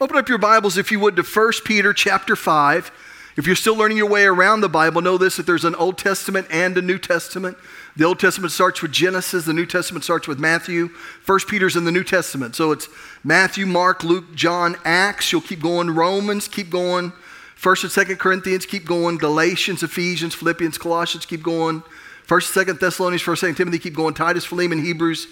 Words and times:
Open 0.00 0.16
up 0.16 0.28
your 0.28 0.38
Bibles, 0.38 0.76
if 0.76 0.90
you 0.90 0.98
would, 0.98 1.14
to 1.14 1.22
1 1.22 1.52
Peter 1.64 1.92
chapter 1.92 2.34
5. 2.34 2.90
If 3.36 3.46
you're 3.46 3.54
still 3.54 3.76
learning 3.76 3.96
your 3.96 4.08
way 4.08 4.24
around 4.24 4.60
the 4.60 4.68
Bible, 4.68 5.00
know 5.00 5.16
this 5.16 5.36
that 5.36 5.46
there's 5.46 5.64
an 5.64 5.76
Old 5.76 5.98
Testament 5.98 6.48
and 6.50 6.76
a 6.76 6.82
New 6.82 6.98
Testament. 6.98 7.56
The 7.96 8.02
Old 8.02 8.18
Testament 8.18 8.50
starts 8.50 8.82
with 8.82 8.90
Genesis, 8.90 9.44
the 9.44 9.52
New 9.52 9.66
Testament 9.66 10.02
starts 10.02 10.26
with 10.26 10.40
Matthew. 10.40 10.88
First 10.88 11.46
Peter's 11.46 11.76
in 11.76 11.84
the 11.84 11.92
New 11.92 12.02
Testament. 12.02 12.56
So 12.56 12.72
it's 12.72 12.88
Matthew, 13.22 13.66
Mark, 13.66 14.02
Luke, 14.02 14.34
John, 14.34 14.74
Acts. 14.84 15.30
You'll 15.30 15.40
keep 15.40 15.62
going. 15.62 15.90
Romans, 15.90 16.48
keep 16.48 16.70
going. 16.70 17.12
First 17.54 17.84
and 17.84 17.92
Second 17.92 18.18
Corinthians, 18.18 18.66
keep 18.66 18.84
going. 18.86 19.16
Galatians, 19.16 19.84
Ephesians, 19.84 20.34
Philippians, 20.34 20.76
Colossians, 20.76 21.24
keep 21.24 21.42
going. 21.44 21.84
First, 22.24 22.48
and 22.48 22.54
Second 22.54 22.80
Thessalonians, 22.80 23.22
First, 23.22 23.42
Second 23.42 23.54
Timothy, 23.54 23.78
keep 23.78 23.94
going. 23.94 24.14
Titus, 24.14 24.44
Philemon, 24.44 24.82
Hebrews, 24.82 25.28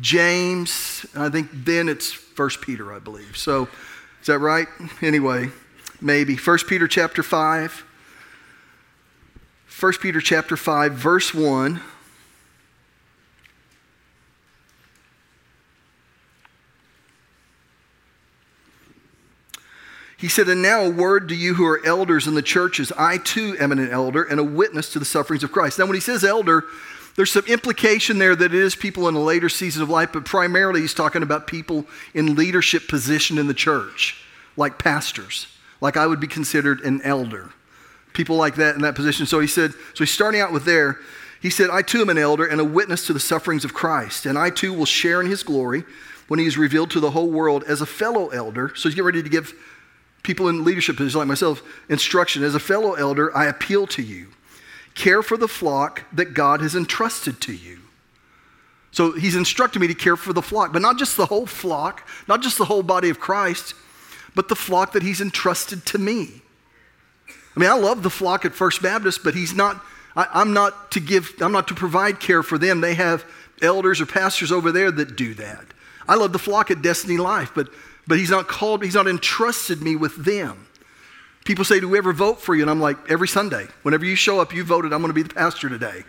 James. 0.00 1.04
I 1.16 1.30
think 1.30 1.48
then 1.52 1.88
it's 1.88 2.12
First 2.12 2.60
Peter, 2.60 2.92
I 2.92 3.00
believe. 3.00 3.36
So 3.36 3.68
is 4.24 4.28
that 4.28 4.38
right? 4.38 4.68
Anyway, 5.02 5.50
maybe. 6.00 6.34
1 6.34 6.58
Peter 6.66 6.88
chapter 6.88 7.22
5. 7.22 7.84
1 9.78 9.92
Peter 10.00 10.18
chapter 10.22 10.56
5, 10.56 10.92
verse 10.94 11.34
1. 11.34 11.78
He 20.16 20.28
said, 20.28 20.48
And 20.48 20.62
now 20.62 20.84
a 20.84 20.88
word 20.88 21.28
to 21.28 21.36
you 21.36 21.52
who 21.52 21.66
are 21.66 21.84
elders 21.84 22.26
in 22.26 22.34
the 22.34 22.40
churches. 22.40 22.90
I 22.96 23.18
too 23.18 23.58
am 23.60 23.72
an 23.72 23.90
elder 23.90 24.22
and 24.22 24.40
a 24.40 24.44
witness 24.44 24.90
to 24.94 24.98
the 24.98 25.04
sufferings 25.04 25.44
of 25.44 25.52
Christ. 25.52 25.78
Now, 25.78 25.84
when 25.84 25.96
he 25.96 26.00
says 26.00 26.24
elder, 26.24 26.64
there's 27.16 27.30
some 27.30 27.44
implication 27.46 28.18
there 28.18 28.34
that 28.34 28.52
it 28.52 28.54
is 28.54 28.74
people 28.74 29.08
in 29.08 29.14
a 29.14 29.22
later 29.22 29.48
season 29.48 29.82
of 29.82 29.90
life, 29.90 30.10
but 30.12 30.24
primarily 30.24 30.80
he's 30.80 30.94
talking 30.94 31.22
about 31.22 31.46
people 31.46 31.86
in 32.12 32.34
leadership 32.34 32.88
position 32.88 33.38
in 33.38 33.46
the 33.46 33.54
church, 33.54 34.24
like 34.56 34.78
pastors, 34.78 35.46
like 35.80 35.96
I 35.96 36.06
would 36.06 36.20
be 36.20 36.26
considered 36.26 36.80
an 36.80 37.00
elder. 37.02 37.50
People 38.12 38.36
like 38.36 38.56
that 38.56 38.74
in 38.74 38.82
that 38.82 38.94
position. 38.94 39.26
So 39.26 39.40
he 39.40 39.46
said, 39.46 39.72
so 39.72 40.04
he's 40.04 40.10
starting 40.10 40.40
out 40.40 40.52
with 40.52 40.64
there. 40.64 40.98
He 41.40 41.50
said, 41.50 41.70
I 41.70 41.82
too 41.82 42.00
am 42.00 42.08
an 42.08 42.18
elder 42.18 42.46
and 42.46 42.60
a 42.60 42.64
witness 42.64 43.06
to 43.06 43.12
the 43.12 43.20
sufferings 43.20 43.64
of 43.64 43.74
Christ, 43.74 44.26
and 44.26 44.38
I 44.38 44.50
too 44.50 44.72
will 44.72 44.86
share 44.86 45.20
in 45.20 45.28
his 45.28 45.42
glory 45.42 45.84
when 46.26 46.40
he 46.40 46.46
is 46.46 46.56
revealed 46.56 46.90
to 46.92 47.00
the 47.00 47.10
whole 47.10 47.30
world 47.30 47.64
as 47.64 47.80
a 47.80 47.86
fellow 47.86 48.28
elder. 48.28 48.72
So 48.74 48.88
he's 48.88 48.94
getting 48.94 49.06
ready 49.06 49.22
to 49.22 49.28
give 49.28 49.52
people 50.22 50.48
in 50.48 50.64
leadership 50.64 50.96
positions 50.96 51.16
like 51.16 51.28
myself 51.28 51.62
instruction. 51.88 52.42
As 52.42 52.54
a 52.54 52.60
fellow 52.60 52.94
elder, 52.94 53.36
I 53.36 53.46
appeal 53.46 53.86
to 53.88 54.02
you 54.02 54.28
Care 54.94 55.22
for 55.22 55.36
the 55.36 55.48
flock 55.48 56.04
that 56.12 56.34
God 56.34 56.60
has 56.60 56.74
entrusted 56.74 57.40
to 57.42 57.52
you. 57.52 57.80
So 58.94 59.12
he's 59.12 59.34
instructed 59.34 59.80
me 59.80 59.88
to 59.88 59.94
care 59.94 60.16
for 60.16 60.32
the 60.32 60.42
flock, 60.42 60.72
but 60.72 60.80
not 60.80 60.98
just 60.98 61.16
the 61.16 61.26
whole 61.26 61.46
flock, 61.46 62.08
not 62.28 62.42
just 62.42 62.58
the 62.58 62.66
whole 62.66 62.84
body 62.84 63.10
of 63.10 63.18
Christ, 63.18 63.74
but 64.36 64.48
the 64.48 64.54
flock 64.54 64.92
that 64.92 65.02
he's 65.02 65.20
entrusted 65.20 65.84
to 65.86 65.98
me. 65.98 66.42
I 67.56 67.60
mean, 67.60 67.70
I 67.70 67.74
love 67.74 68.02
the 68.02 68.10
flock 68.10 68.44
at 68.44 68.52
First 68.52 68.82
Baptist, 68.82 69.24
but 69.24 69.34
he's 69.34 69.52
not, 69.52 69.84
I, 70.14 70.40
am 70.40 70.52
not 70.52 70.92
to 70.92 71.00
give, 71.00 71.34
I'm 71.40 71.52
not 71.52 71.68
to 71.68 71.74
provide 71.74 72.20
care 72.20 72.44
for 72.44 72.56
them. 72.56 72.80
They 72.80 72.94
have 72.94 73.24
elders 73.62 74.00
or 74.00 74.06
pastors 74.06 74.52
over 74.52 74.70
there 74.70 74.92
that 74.92 75.16
do 75.16 75.34
that. 75.34 75.64
I 76.06 76.14
love 76.14 76.32
the 76.32 76.38
flock 76.38 76.70
at 76.70 76.82
Destiny 76.82 77.16
Life, 77.16 77.50
but, 77.54 77.68
but 78.06 78.18
he's 78.18 78.30
not 78.30 78.46
called, 78.46 78.84
he's 78.84 78.94
not 78.94 79.08
entrusted 79.08 79.82
me 79.82 79.96
with 79.96 80.24
them. 80.24 80.68
People 81.44 81.64
say, 81.64 81.78
Do 81.78 81.88
we 81.88 81.98
ever 81.98 82.12
vote 82.12 82.40
for 82.40 82.54
you? 82.54 82.62
And 82.62 82.70
I'm 82.70 82.80
like, 82.80 82.96
Every 83.10 83.28
Sunday. 83.28 83.68
Whenever 83.82 84.04
you 84.04 84.16
show 84.16 84.40
up, 84.40 84.54
you 84.54 84.64
voted, 84.64 84.92
I'm 84.92 85.00
going 85.00 85.10
to 85.10 85.14
be 85.14 85.22
the 85.22 85.34
pastor 85.34 85.68
today. 85.68 86.04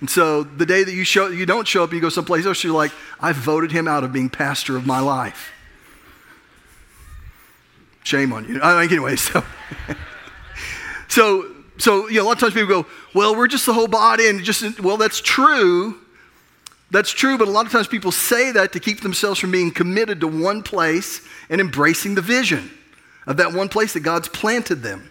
And 0.00 0.10
so 0.10 0.42
the 0.42 0.66
day 0.66 0.84
that 0.84 0.92
you, 0.92 1.04
show, 1.04 1.28
you 1.28 1.46
don't 1.46 1.66
show 1.66 1.82
up 1.82 1.92
you 1.92 2.00
go 2.00 2.08
someplace 2.08 2.44
else, 2.44 2.62
you're 2.62 2.74
like, 2.74 2.92
I 3.18 3.32
voted 3.32 3.72
him 3.72 3.88
out 3.88 4.04
of 4.04 4.12
being 4.12 4.28
pastor 4.28 4.76
of 4.76 4.86
my 4.86 5.00
life. 5.00 5.52
Shame 8.04 8.32
on 8.32 8.46
you. 8.48 8.60
I 8.60 8.82
mean, 8.82 8.90
anyway, 8.90 9.16
so. 9.16 9.42
so, 11.08 11.50
so, 11.78 12.08
you 12.08 12.16
know, 12.16 12.22
a 12.22 12.26
lot 12.26 12.32
of 12.32 12.40
times 12.40 12.54
people 12.54 12.82
go, 12.82 12.88
well, 13.14 13.34
we're 13.34 13.48
just 13.48 13.66
the 13.66 13.72
whole 13.72 13.88
body, 13.88 14.28
and 14.28 14.44
just, 14.44 14.80
well, 14.80 14.96
that's 14.96 15.20
true. 15.20 15.98
That's 16.90 17.10
true, 17.10 17.36
but 17.36 17.48
a 17.48 17.50
lot 17.50 17.66
of 17.66 17.72
times 17.72 17.88
people 17.88 18.12
say 18.12 18.52
that 18.52 18.72
to 18.74 18.80
keep 18.80 19.00
themselves 19.00 19.40
from 19.40 19.50
being 19.50 19.72
committed 19.72 20.20
to 20.20 20.28
one 20.28 20.62
place 20.62 21.26
and 21.48 21.60
embracing 21.60 22.14
the 22.14 22.22
vision 22.22 22.70
of 23.26 23.36
that 23.38 23.52
one 23.52 23.68
place 23.68 23.92
that 23.94 24.00
God's 24.00 24.28
planted 24.28 24.82
them. 24.82 25.10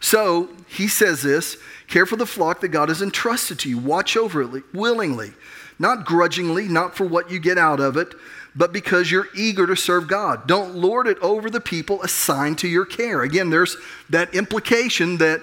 So 0.00 0.50
he 0.68 0.88
says 0.88 1.22
this 1.22 1.56
care 1.88 2.06
for 2.06 2.16
the 2.16 2.26
flock 2.26 2.60
that 2.60 2.68
God 2.68 2.88
has 2.88 3.02
entrusted 3.02 3.58
to 3.60 3.68
you. 3.68 3.78
Watch 3.78 4.16
over 4.16 4.42
it 4.42 4.64
willingly, 4.74 5.32
not 5.78 6.04
grudgingly, 6.04 6.68
not 6.68 6.96
for 6.96 7.06
what 7.06 7.30
you 7.30 7.38
get 7.38 7.58
out 7.58 7.80
of 7.80 7.96
it, 7.96 8.12
but 8.56 8.72
because 8.72 9.10
you're 9.10 9.28
eager 9.36 9.66
to 9.66 9.76
serve 9.76 10.08
God. 10.08 10.46
Don't 10.46 10.74
lord 10.74 11.06
it 11.06 11.18
over 11.18 11.50
the 11.50 11.60
people 11.60 12.02
assigned 12.02 12.58
to 12.58 12.68
your 12.68 12.86
care. 12.86 13.22
Again, 13.22 13.50
there's 13.50 13.76
that 14.10 14.34
implication 14.34 15.18
that, 15.18 15.42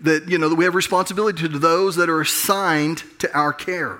that, 0.00 0.28
you 0.28 0.38
know, 0.38 0.48
that 0.48 0.54
we 0.54 0.64
have 0.64 0.74
responsibility 0.74 1.48
to 1.48 1.58
those 1.58 1.96
that 1.96 2.08
are 2.08 2.20
assigned 2.20 3.02
to 3.18 3.36
our 3.36 3.52
care. 3.52 3.98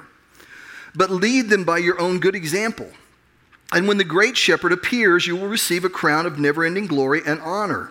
But 0.94 1.10
lead 1.10 1.48
them 1.48 1.64
by 1.64 1.78
your 1.78 2.00
own 2.00 2.20
good 2.20 2.34
example. 2.34 2.90
And 3.72 3.88
when 3.88 3.96
the 3.96 4.04
great 4.04 4.36
shepherd 4.36 4.72
appears, 4.72 5.26
you 5.26 5.34
will 5.34 5.48
receive 5.48 5.84
a 5.84 5.88
crown 5.88 6.26
of 6.26 6.38
never 6.38 6.64
ending 6.64 6.86
glory 6.86 7.22
and 7.26 7.40
honor. 7.40 7.90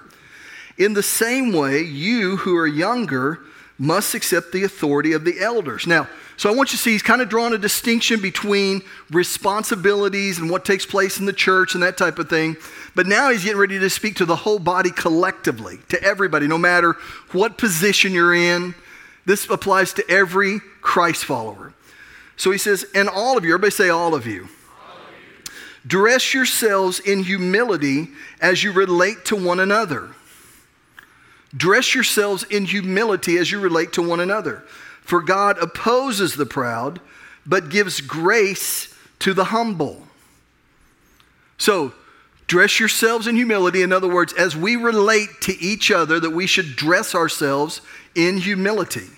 In 0.78 0.94
the 0.94 1.04
same 1.04 1.52
way, 1.52 1.82
you 1.82 2.38
who 2.38 2.56
are 2.56 2.68
younger 2.68 3.40
must 3.78 4.14
accept 4.14 4.52
the 4.52 4.64
authority 4.64 5.12
of 5.14 5.26
the 5.26 5.40
elders. 5.40 5.88
Now, 5.88 6.08
so 6.38 6.50
I 6.52 6.56
want 6.56 6.72
you 6.72 6.78
to 6.78 6.84
see 6.84 6.92
he's 6.92 7.02
kind 7.02 7.22
of 7.22 7.30
drawn 7.30 7.54
a 7.54 7.58
distinction 7.58 8.20
between 8.20 8.82
responsibilities 9.12 10.38
and 10.40 10.50
what 10.50 10.66
takes 10.66 10.86
place 10.86 11.20
in 11.20 11.26
the 11.26 11.34
church 11.34 11.74
and 11.74 11.84
that 11.84 11.98
type 11.98 12.20
of 12.20 12.30
thing. 12.30 12.58
But 12.96 13.08
now 13.08 13.30
he's 13.30 13.44
getting 13.44 13.60
ready 13.60 13.80
to 13.80 13.90
speak 13.90 14.16
to 14.18 14.26
the 14.26 14.36
whole 14.36 14.60
body 14.60 14.92
collectively, 14.92 15.80
to 15.90 16.02
everybody, 16.02 16.48
no 16.48 16.58
matter 16.58 16.96
what 17.32 17.58
position 17.58 18.12
you're 18.12 18.34
in. 18.34 18.76
This 19.26 19.50
applies 19.50 19.94
to 19.94 20.10
every 20.10 20.60
Christ 20.82 21.26
follower. 21.26 21.74
So 22.38 22.52
he 22.52 22.58
says, 22.58 22.86
and 22.96 23.08
all 23.08 23.38
of 23.38 23.46
you, 23.46 23.52
everybody 23.52 23.72
say 23.72 23.90
all 23.90 24.16
of 24.16 24.26
you. 24.26 24.48
Dress 25.86 26.34
yourselves 26.34 27.00
in 27.00 27.24
humility 27.24 28.10
as 28.40 28.64
you 28.64 28.72
relate 28.72 29.26
to 29.26 29.36
one 29.36 29.60
another. 29.60 30.10
Dress 31.56 31.96
yourselves 31.96 32.44
in 32.44 32.66
humility 32.66 33.38
as 33.38 33.52
you 33.52 33.60
relate 33.60 33.94
to 33.94 34.02
one 34.02 34.20
another. 34.20 34.64
For 35.02 35.22
God 35.22 35.58
opposes 35.58 36.36
the 36.36 36.46
proud, 36.46 37.02
but 37.46 37.70
gives 37.70 38.00
grace 38.00 38.94
to 39.20 39.34
the 39.34 39.46
humble. 39.46 40.08
So, 41.58 41.94
dress 42.48 42.80
yourselves 42.80 43.28
in 43.28 43.36
humility. 43.36 43.82
In 43.82 43.92
other 43.92 44.08
words, 44.08 44.34
as 44.34 44.56
we 44.56 44.76
relate 44.76 45.30
to 45.42 45.60
each 45.60 45.92
other, 45.92 46.20
that 46.20 46.30
we 46.30 46.48
should 46.48 46.76
dress 46.76 47.14
ourselves 47.16 47.82
in 48.16 48.38
humility. 48.38 49.10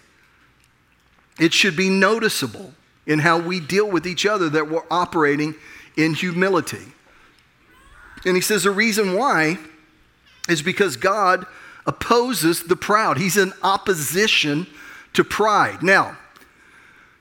It 1.40 1.54
should 1.54 1.76
be 1.76 1.90
noticeable 1.90 2.74
in 3.06 3.20
how 3.20 3.40
we 3.40 3.60
deal 3.60 3.90
with 3.90 4.08
each 4.08 4.26
other 4.26 4.50
that 4.50 4.70
we're 4.70 4.86
operating 4.90 5.56
in 5.98 6.14
humility. 6.14 6.94
And 8.26 8.36
he 8.36 8.42
says 8.42 8.64
the 8.64 8.72
reason 8.72 9.16
why 9.16 9.58
is 10.50 10.62
because 10.62 10.98
God 10.98 11.46
opposes 11.86 12.64
the 12.64 12.76
proud. 12.76 13.18
He's 13.18 13.38
in 13.38 13.54
opposition 13.62 14.68
to 15.14 15.24
pride. 15.24 15.84
Now, 15.84 16.18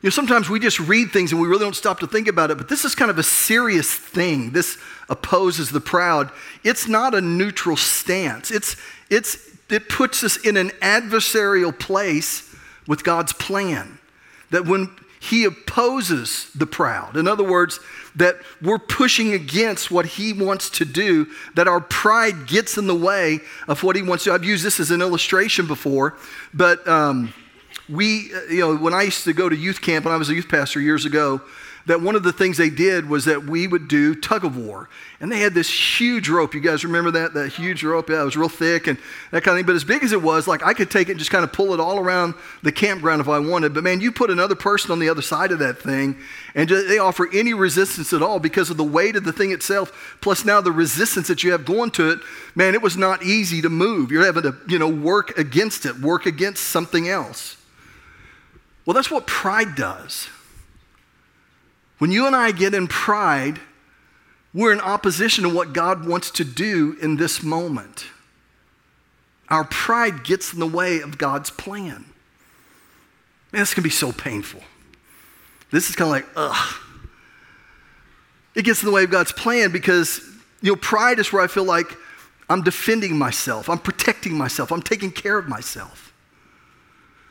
you 0.01 0.09
know, 0.09 0.11
sometimes 0.11 0.51
we 0.51 0.59
just 0.59 0.81
read 0.81 1.13
things 1.13 1.31
and 1.31 1.41
we 1.41 1.47
really 1.47 1.65
don't 1.65 1.77
stop 1.77 2.01
to 2.01 2.07
think 2.09 2.27
about 2.27 2.51
it, 2.51 2.59
but 2.59 2.69
this 2.69 2.85
is 2.85 2.95
kind 2.95 3.11
of 3.11 3.19
a 3.19 3.23
serious 3.23 3.93
thing. 3.93 4.51
This 4.51 4.77
opposes 5.09 5.71
the 5.71 5.81
proud. 5.81 6.31
It's 6.65 6.89
not 6.89 7.15
a 7.15 7.21
neutral 7.21 7.77
stance. 7.77 8.51
It's, 8.51 8.77
it's, 9.11 9.39
it 9.71 9.89
puts 9.89 10.25
us 10.25 10.37
in 10.39 10.57
an 10.57 10.71
adversarial 10.81 11.77
place 11.77 12.53
with 12.89 13.05
God's 13.05 13.33
plan. 13.33 13.99
That 14.51 14.67
when 14.67 14.91
He 15.23 15.45
opposes 15.45 16.51
the 16.53 16.67
proud, 16.67 17.17
in 17.17 17.29
other 17.29 17.45
words, 17.45 17.79
that 18.17 18.41
we're 18.61 18.81
pushing 18.81 19.33
against 19.33 19.89
what 19.89 20.05
he 20.05 20.33
wants 20.33 20.69
to 20.71 20.85
do, 20.85 21.29
that 21.55 21.69
our 21.69 21.81
pride 21.81 22.49
gets 22.49 22.77
in 22.77 22.89
the 22.89 22.95
way 22.95 23.39
of 23.69 23.85
what 23.85 23.95
he 23.95 24.03
wants 24.03 24.25
to. 24.25 24.31
do. 24.31 24.35
I've 24.35 24.45
used 24.45 24.65
this 24.65 24.81
as 24.81 24.91
an 24.91 25.01
illustration 25.01 25.69
before, 25.69 26.17
but 26.53 26.87
um, 26.89 27.33
we, 27.89 28.33
you 28.51 28.59
know, 28.59 28.77
when 28.77 28.95
I 28.95 29.03
used 29.03 29.23
to 29.23 29.33
go 29.33 29.49
to 29.49 29.55
youth 29.55 29.81
camp 29.81 30.07
when 30.07 30.13
I 30.13 30.17
was 30.17 30.29
a 30.29 30.35
youth 30.35 30.49
pastor 30.49 30.81
years 30.81 31.05
ago, 31.05 31.41
that 31.87 32.01
one 32.01 32.15
of 32.15 32.23
the 32.23 32.33
things 32.33 32.57
they 32.57 32.71
did 32.71 33.09
was 33.09 33.25
that 33.25 33.45
we 33.45 33.67
would 33.67 33.89
do 33.89 34.15
tug 34.15 34.45
of 34.45 34.57
war. 34.57 34.89
And 35.21 35.31
they 35.31 35.41
had 35.41 35.55
this 35.55 35.69
huge 36.01 36.29
rope. 36.29 36.55
You 36.55 36.61
guys 36.61 36.85
remember 36.85 37.11
that? 37.13 37.35
That 37.35 37.51
huge 37.51 37.83
rope? 37.83 38.09
Yeah, 38.09 38.23
it 38.23 38.25
was 38.25 38.37
real 38.37 38.49
thick 38.49 38.87
and 38.87 38.99
that 39.31 39.43
kind 39.43 39.57
of 39.57 39.59
thing. 39.59 39.67
But 39.67 39.77
as 39.77 39.85
big 39.85 40.03
as 40.03 40.13
it 40.13 40.23
was, 40.23 40.47
like 40.47 40.65
I 40.65 40.75
could 40.75 40.91
take 40.91 41.09
it 41.09 41.13
and 41.13 41.19
just 41.19 41.31
kind 41.31 41.45
of 41.45 41.53
pull 41.53 41.73
it 41.75 41.81
all 41.81 41.99
around 41.99 42.35
the 42.63 42.73
campground 42.73 43.21
if 43.21 43.29
I 43.29 43.39
wanted. 43.39 43.75
But 43.75 43.85
man, 43.85 44.01
you 44.01 44.13
put 44.13 44.31
another 44.31 44.55
person 44.55 44.91
on 44.91 44.99
the 44.99 45.09
other 45.09 45.23
side 45.23 45.53
of 45.53 45.59
that 45.61 45.79
thing 45.79 46.17
and 46.55 46.69
just, 46.69 46.89
they 46.89 46.99
offer 46.99 47.29
any 47.33 47.55
resistance 47.55 48.13
at 48.13 48.23
all 48.23 48.39
because 48.39 48.71
of 48.71 48.77
the 48.77 48.85
weight 48.85 49.17
of 49.17 49.25
the 49.25 49.33
thing 49.33 49.53
itself, 49.53 50.19
plus 50.21 50.45
now 50.45 50.61
the 50.61 50.73
resistance 50.73 51.29
that 51.29 51.43
you 51.43 51.53
have 51.53 51.65
going 51.65 51.91
to 51.93 52.11
it. 52.11 52.21
Man, 52.55 52.75
it 52.75 52.83
was 52.83 52.97
not 52.97 53.23
easy 53.23 53.63
to 53.63 53.71
move. 53.71 54.11
You're 54.11 54.25
having 54.25 54.43
to, 54.43 54.57
you 54.69 54.79
know, 54.79 54.89
work 54.89 55.37
against 55.39 55.87
it, 55.87 55.99
work 55.99 56.27
against 56.27 56.65
something 56.65 57.09
else. 57.09 57.57
Well, 58.85 58.95
that's 58.95 59.11
what 59.11 59.27
pride 59.27 59.77
does. 59.77 60.29
When 62.03 62.11
you 62.11 62.27
and 62.27 62.35
I 62.35 62.51
get 62.51 62.75
in 62.75 62.89
pride, 62.89 63.61
we're 64.53 64.73
in 64.73 64.81
opposition 64.81 65.45
to 65.45 65.49
what 65.49 65.73
God 65.73 66.05
wants 66.05 66.33
to 66.33 66.43
do 66.43 66.97
in 67.01 67.17
this 67.17 67.45
moment. 67.45 68.07
Our 69.49 69.63
pride 69.63 70.25
gets 70.25 70.53
in 70.53 70.59
the 70.59 70.67
way 70.67 70.99
of 70.99 71.17
God's 71.17 71.51
plan. 71.51 72.07
Man, 73.53 73.63
this 73.63 73.73
can 73.73 73.85
be 73.85 73.89
so 73.89 74.11
painful. 74.11 74.63
This 75.71 75.91
is 75.91 75.95
kind 75.95 76.09
of 76.09 76.11
like, 76.11 76.27
ugh. 76.35 76.75
It 78.57 78.65
gets 78.65 78.83
in 78.83 78.87
the 78.87 78.93
way 78.93 79.05
of 79.05 79.11
God's 79.11 79.31
plan 79.31 79.71
because, 79.71 80.29
you 80.61 80.73
know, 80.73 80.77
pride 80.77 81.21
is 81.21 81.33
where 81.33 81.41
I 81.41 81.47
feel 81.47 81.63
like 81.63 81.97
I'm 82.49 82.63
defending 82.63 83.17
myself, 83.17 83.71
I'm 83.71 83.79
protecting 83.79 84.37
myself, 84.37 84.73
I'm 84.73 84.83
taking 84.83 85.13
care 85.13 85.39
of 85.39 85.47
myself. 85.47 86.13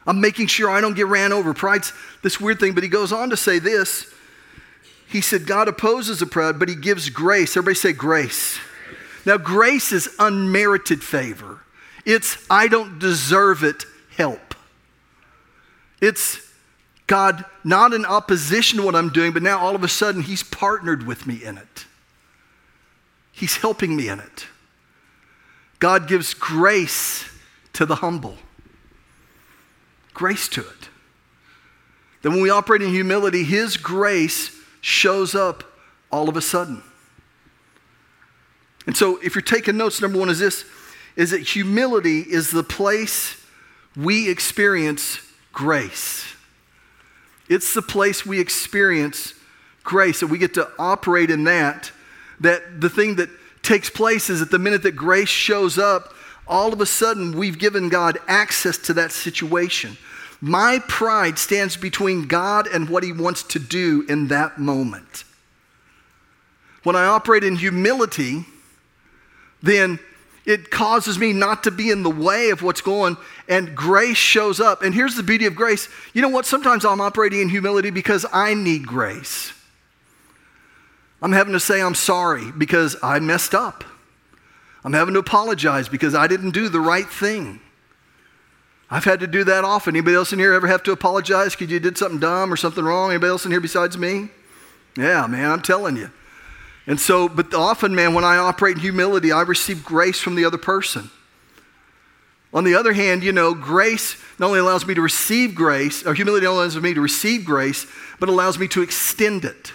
I'm 0.08 0.22
making 0.22 0.48
sure 0.48 0.70
I 0.70 0.80
don't 0.80 0.96
get 0.96 1.08
ran 1.08 1.34
over. 1.34 1.54
Pride's 1.54 1.92
this 2.24 2.40
weird 2.40 2.62
thing, 2.62 2.74
but 2.74 2.84
he 2.84 2.90
goes 2.90 3.12
on 3.12 3.32
to 3.32 3.36
say 3.36 3.60
this. 3.60 4.11
He 5.12 5.19
said, 5.19 5.46
God 5.46 5.68
opposes 5.68 6.19
the 6.19 6.25
proud, 6.25 6.58
but 6.58 6.69
he 6.69 6.75
gives 6.75 7.10
grace. 7.10 7.58
Everybody 7.58 7.75
say 7.75 7.92
grace. 7.92 8.58
Now, 9.25 9.36
grace 9.36 9.92
is 9.92 10.10
unmerited 10.18 11.04
favor. 11.04 11.60
It's, 12.06 12.38
I 12.50 12.69
don't 12.69 12.98
deserve 12.98 13.62
it, 13.62 13.86
help. 14.16 14.56
It's, 16.00 16.40
God, 17.08 17.44
not 17.66 17.94
in 17.94 18.06
opposition 18.06 18.80
to 18.80 18.86
what 18.86 18.96
I'm 18.96 19.10
doing, 19.10 19.34
but 19.34 19.44
now 19.44 19.60
all 19.60 19.75
of 19.75 19.84
a 19.84 19.90
sudden 19.90 20.22
He's 20.22 20.44
partnered 20.44 21.06
with 21.06 21.28
me 21.28 21.44
in 21.44 21.58
it. 21.58 21.86
He's 23.34 23.58
helping 23.58 23.98
me 23.98 24.08
in 24.08 24.19
it. 24.19 24.48
God 25.80 26.08
gives 26.08 26.34
grace 26.34 27.30
to 27.74 27.86
the 27.86 27.96
humble, 27.96 28.38
grace 30.13 30.48
to 30.50 30.62
it. 30.62 30.90
Then 32.22 32.31
when 32.31 32.42
we 32.42 32.50
operate 32.50 32.81
in 32.81 32.92
humility, 32.92 33.44
His 33.44 33.75
grace 33.75 34.61
shows 34.81 35.33
up 35.36 35.63
all 36.12 36.28
of 36.28 36.36
a 36.36 36.42
sudden. 36.42 36.83
And 38.86 38.98
so, 38.98 39.18
if 39.18 39.36
you're 39.36 39.42
taking 39.42 39.78
notes, 39.78 40.01
number 40.01 40.19
one 40.19 40.30
is 40.30 40.39
this 40.39 40.66
is 41.16 41.31
that 41.31 41.42
humility 41.42 42.22
is 42.22 42.51
the 42.51 42.63
place 42.63 43.45
we 43.95 44.30
experience 44.30 45.19
grace. 45.54 46.25
It's 47.50 47.74
the 47.74 47.81
place 47.81 48.25
we 48.25 48.39
experience 48.39 49.33
grace, 49.83 50.22
and 50.22 50.31
we 50.31 50.38
get 50.38 50.54
to 50.56 50.69
operate 50.80 51.30
in 51.30 51.44
that. 51.45 51.92
That 52.39 52.81
the 52.81 52.89
thing 52.89 53.16
that 53.18 53.30
takes 53.62 53.89
place 53.89 54.30
is 54.30 54.39
that 54.39 54.51
the 54.51 54.60
minute 54.60 54.84
that 54.84 54.94
grace 54.94 55.30
shows 55.30 55.77
up, 55.77 56.13
all 56.48 56.74
of 56.74 56.81
a 56.81 56.86
sudden 56.86 57.38
we've 57.38 57.60
given 57.60 57.89
God 57.89 58.18
access 58.27 58.77
to 58.80 58.94
that 58.94 59.12
situation. 59.12 59.98
My 60.42 60.80
pride 60.88 61.38
stands 61.38 61.78
between 61.78 62.28
God 62.28 62.68
and 62.68 62.90
what 62.90 63.04
He 63.04 63.14
wants 63.14 63.44
to 63.44 63.60
do 63.60 64.04
in 64.10 64.28
that 64.28 64.58
moment. 64.58 65.24
When 66.84 66.96
I 66.96 67.06
operate 67.06 67.44
in 67.44 67.56
humility, 67.56 68.46
then 69.62 70.00
it 70.44 70.72
causes 70.72 71.20
me 71.20 71.34
not 71.34 71.64
to 71.66 71.72
be 71.72 71.92
in 71.92 72.02
the 72.02 72.10
way 72.10 72.50
of 72.50 72.64
what's 72.64 72.82
going, 72.82 73.18
and 73.48 73.76
grace 73.76 74.18
shows 74.18 74.60
up. 74.60 74.82
And 74.82 74.96
here's 74.96 75.16
the 75.16 75.22
beauty 75.22 75.46
of 75.46 75.54
grace. 75.54 75.88
You 76.14 76.24
know 76.24 76.30
what? 76.30 76.48
Sometimes 76.48 76.84
I'm 76.84 77.02
operating 77.02 77.42
in 77.42 77.50
humility 77.50 77.92
because 77.92 78.26
I 78.34 78.56
need 78.56 78.88
grace. 78.88 79.54
I'm 81.22 81.32
having 81.32 81.54
to 81.54 81.60
say 81.60 81.82
I'm 81.82 81.94
sorry 81.94 82.52
because 82.52 82.96
I 83.04 83.20
messed 83.20 83.54
up. 83.54 83.84
I'm 84.84 84.94
having 84.94 85.14
to 85.14 85.20
apologize 85.20 85.88
because 85.88 86.16
I 86.16 86.26
didn't 86.26 86.52
do 86.52 86.68
the 86.68 86.80
right 86.80 87.08
thing. 87.08 87.60
I've 88.94 89.06
had 89.06 89.22
to 89.22 89.28
do 89.28 89.46
that 89.46 89.64
often. 89.64 89.96
Anybody 89.96 90.18
else 90.18 90.34
in 90.34 90.40
here 90.40 90.54
ever 90.54 90.68
have 90.68 90.84
to 90.84 90.92
apologize 90.92 91.56
because 91.56 91.72
you 91.72 91.80
did 91.80 91.98
something 91.98 92.20
dumb 92.20 92.52
or 92.52 92.58
something 92.58 92.84
wrong? 92.84 93.12
Anybody 93.12 93.30
else 93.30 93.46
in 93.46 93.52
here 93.52 93.62
besides 93.62 93.98
me? 93.98 94.28
Yeah, 94.98 95.26
man, 95.28 95.50
I'm 95.50 95.62
telling 95.62 95.96
you. 95.96 96.12
And 96.86 97.00
so, 97.00 97.30
but 97.30 97.54
often, 97.54 97.96
man, 97.96 98.14
when 98.14 98.26
I 98.26 98.36
operate 98.36 98.76
in 98.76 98.82
humility, 98.82 99.32
I 99.32 99.44
receive 99.44 99.86
grace 99.86 100.20
from 100.20 100.36
the 100.36 100.44
other 100.44 100.58
person. 100.58 101.10
On 102.54 102.66
the 102.66 102.76
other 102.76 102.92
hand, 102.92 103.24
you 103.24 103.32
know, 103.32 103.54
grace 103.54 104.22
not 104.38 104.48
only 104.48 104.60
allows 104.60 104.86
me 104.86 104.94
to 104.94 105.02
receive 105.02 105.56
grace, 105.56 106.06
or 106.06 106.14
humility 106.14 106.46
allows 106.46 106.76
me 106.76 106.94
to 106.94 107.00
receive 107.00 107.46
grace, 107.46 107.88
but 108.20 108.28
allows 108.28 108.60
me 108.60 108.68
to 108.70 108.82
extend 108.82 109.46
it. 109.46 109.72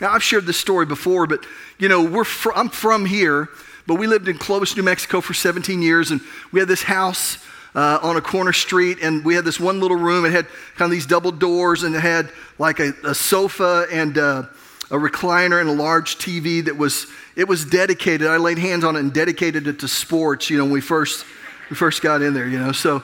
Now, 0.00 0.10
I've 0.10 0.24
shared 0.24 0.46
this 0.46 0.56
story 0.56 0.86
before, 0.86 1.28
but, 1.28 1.46
you 1.78 1.88
know, 1.88 2.02
we're 2.02 2.24
fr- 2.24 2.50
I'm 2.56 2.68
from 2.68 3.06
here, 3.06 3.48
but 3.86 3.94
we 3.94 4.08
lived 4.08 4.26
in 4.26 4.38
Clovis, 4.38 4.76
New 4.76 4.82
Mexico 4.82 5.20
for 5.20 5.34
17 5.34 5.82
years, 5.82 6.10
and 6.10 6.20
we 6.50 6.58
had 6.58 6.68
this 6.68 6.82
house 6.82 7.38
uh, 7.74 7.98
on 8.02 8.16
a 8.16 8.20
corner 8.20 8.52
street, 8.52 8.98
and 9.02 9.24
we 9.24 9.34
had 9.34 9.44
this 9.44 9.58
one 9.58 9.80
little 9.80 9.96
room. 9.96 10.24
It 10.24 10.32
had 10.32 10.46
kind 10.76 10.86
of 10.86 10.90
these 10.90 11.06
double 11.06 11.32
doors, 11.32 11.82
and 11.82 11.94
it 11.94 12.00
had 12.00 12.30
like 12.58 12.78
a, 12.78 12.94
a 13.04 13.14
sofa 13.14 13.86
and 13.90 14.16
uh, 14.16 14.44
a 14.90 14.96
recliner 14.96 15.60
and 15.60 15.68
a 15.68 15.72
large 15.72 16.18
TV 16.18 16.64
that 16.64 16.76
was 16.76 17.06
it 17.36 17.48
was 17.48 17.64
dedicated. 17.64 18.28
I 18.28 18.36
laid 18.36 18.58
hands 18.58 18.84
on 18.84 18.96
it 18.96 19.00
and 19.00 19.12
dedicated 19.12 19.66
it 19.66 19.80
to 19.80 19.88
sports. 19.88 20.50
You 20.50 20.58
know, 20.58 20.64
when 20.64 20.72
we 20.74 20.80
first 20.80 21.24
we 21.68 21.76
first 21.76 22.02
got 22.02 22.22
in 22.22 22.34
there. 22.34 22.46
You 22.46 22.58
know, 22.58 22.72
so 22.72 23.02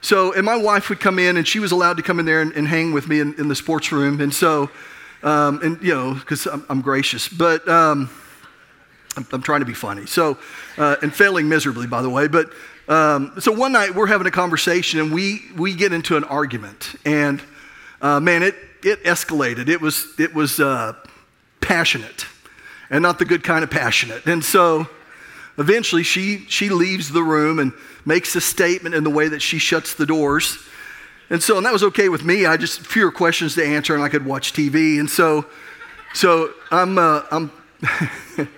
so 0.00 0.32
and 0.32 0.44
my 0.44 0.56
wife 0.56 0.88
would 0.88 1.00
come 1.00 1.18
in, 1.18 1.36
and 1.36 1.46
she 1.46 1.60
was 1.60 1.70
allowed 1.70 1.96
to 1.98 2.02
come 2.02 2.18
in 2.18 2.26
there 2.26 2.40
and, 2.40 2.52
and 2.52 2.66
hang 2.66 2.92
with 2.92 3.08
me 3.08 3.20
in, 3.20 3.34
in, 3.34 3.48
the 3.48 3.54
sports 3.54 3.92
room, 3.92 4.20
and 4.20 4.34
so 4.34 4.70
um, 5.22 5.60
and 5.62 5.80
you 5.80 5.94
know 5.94 6.14
because 6.14 6.46
I'm, 6.46 6.64
I'm, 6.68 6.80
gracious, 6.80 7.28
but. 7.28 7.66
Um, 7.68 8.10
I'm, 9.32 9.42
trying 9.42 9.62
to 9.62 9.66
be 9.66 9.74
funny. 9.74 10.06
So, 10.06 10.38
uh, 10.76 10.94
and 11.02 11.12
failing 11.12 11.48
miserably, 11.48 11.88
by 11.88 12.02
the 12.02 12.10
way. 12.10 12.28
But 12.28 12.52
um, 12.88 13.34
so 13.40 13.52
one 13.52 13.72
night 13.72 13.94
we're 13.94 14.06
having 14.06 14.26
a 14.26 14.30
conversation 14.30 15.00
and 15.00 15.12
we 15.12 15.42
we 15.56 15.74
get 15.74 15.92
into 15.92 16.16
an 16.16 16.24
argument, 16.24 16.94
and 17.04 17.42
uh, 18.00 18.20
man, 18.20 18.42
it 18.42 18.54
it 18.82 19.04
escalated. 19.04 19.68
It 19.68 19.80
was 19.80 20.06
it 20.18 20.34
was 20.34 20.58
uh, 20.58 20.94
passionate 21.60 22.26
and 22.90 23.02
not 23.02 23.18
the 23.18 23.24
good 23.24 23.44
kind 23.44 23.62
of 23.62 23.70
passionate. 23.70 24.26
And 24.26 24.44
so 24.44 24.88
eventually 25.58 26.02
she, 26.02 26.44
she 26.48 26.68
leaves 26.68 27.10
the 27.10 27.22
room 27.22 27.58
and 27.58 27.72
makes 28.04 28.34
a 28.36 28.40
statement 28.40 28.94
in 28.94 29.04
the 29.04 29.10
way 29.10 29.28
that 29.28 29.42
she 29.42 29.58
shuts 29.58 29.94
the 29.94 30.06
doors. 30.06 30.58
And 31.30 31.42
so, 31.42 31.58
and 31.58 31.66
that 31.66 31.72
was 31.72 31.82
okay 31.84 32.08
with 32.08 32.24
me. 32.24 32.46
I 32.46 32.56
just 32.56 32.80
fewer 32.80 33.12
questions 33.12 33.54
to 33.56 33.64
answer 33.64 33.94
and 33.94 34.02
I 34.02 34.08
could 34.08 34.24
watch 34.24 34.52
TV. 34.52 34.98
And 34.98 35.10
so, 35.10 35.44
so 36.14 36.54
I'm, 36.70 36.96
uh, 36.96 37.22
I'm, 37.30 37.52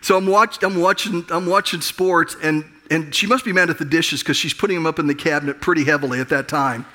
so 0.00 0.16
I'm, 0.16 0.26
watch, 0.26 0.62
I'm 0.62 0.80
watching, 0.80 1.24
I'm 1.30 1.46
watching 1.46 1.80
sports 1.80 2.36
and, 2.42 2.64
and 2.90 3.14
she 3.14 3.26
must 3.26 3.44
be 3.44 3.52
mad 3.52 3.70
at 3.70 3.78
the 3.78 3.84
dishes 3.84 4.22
because 4.22 4.36
she's 4.36 4.54
putting 4.54 4.76
them 4.76 4.86
up 4.86 4.98
in 4.98 5.06
the 5.06 5.14
cabinet 5.14 5.60
pretty 5.60 5.84
heavily 5.84 6.20
at 6.20 6.28
that 6.28 6.48
time. 6.48 6.86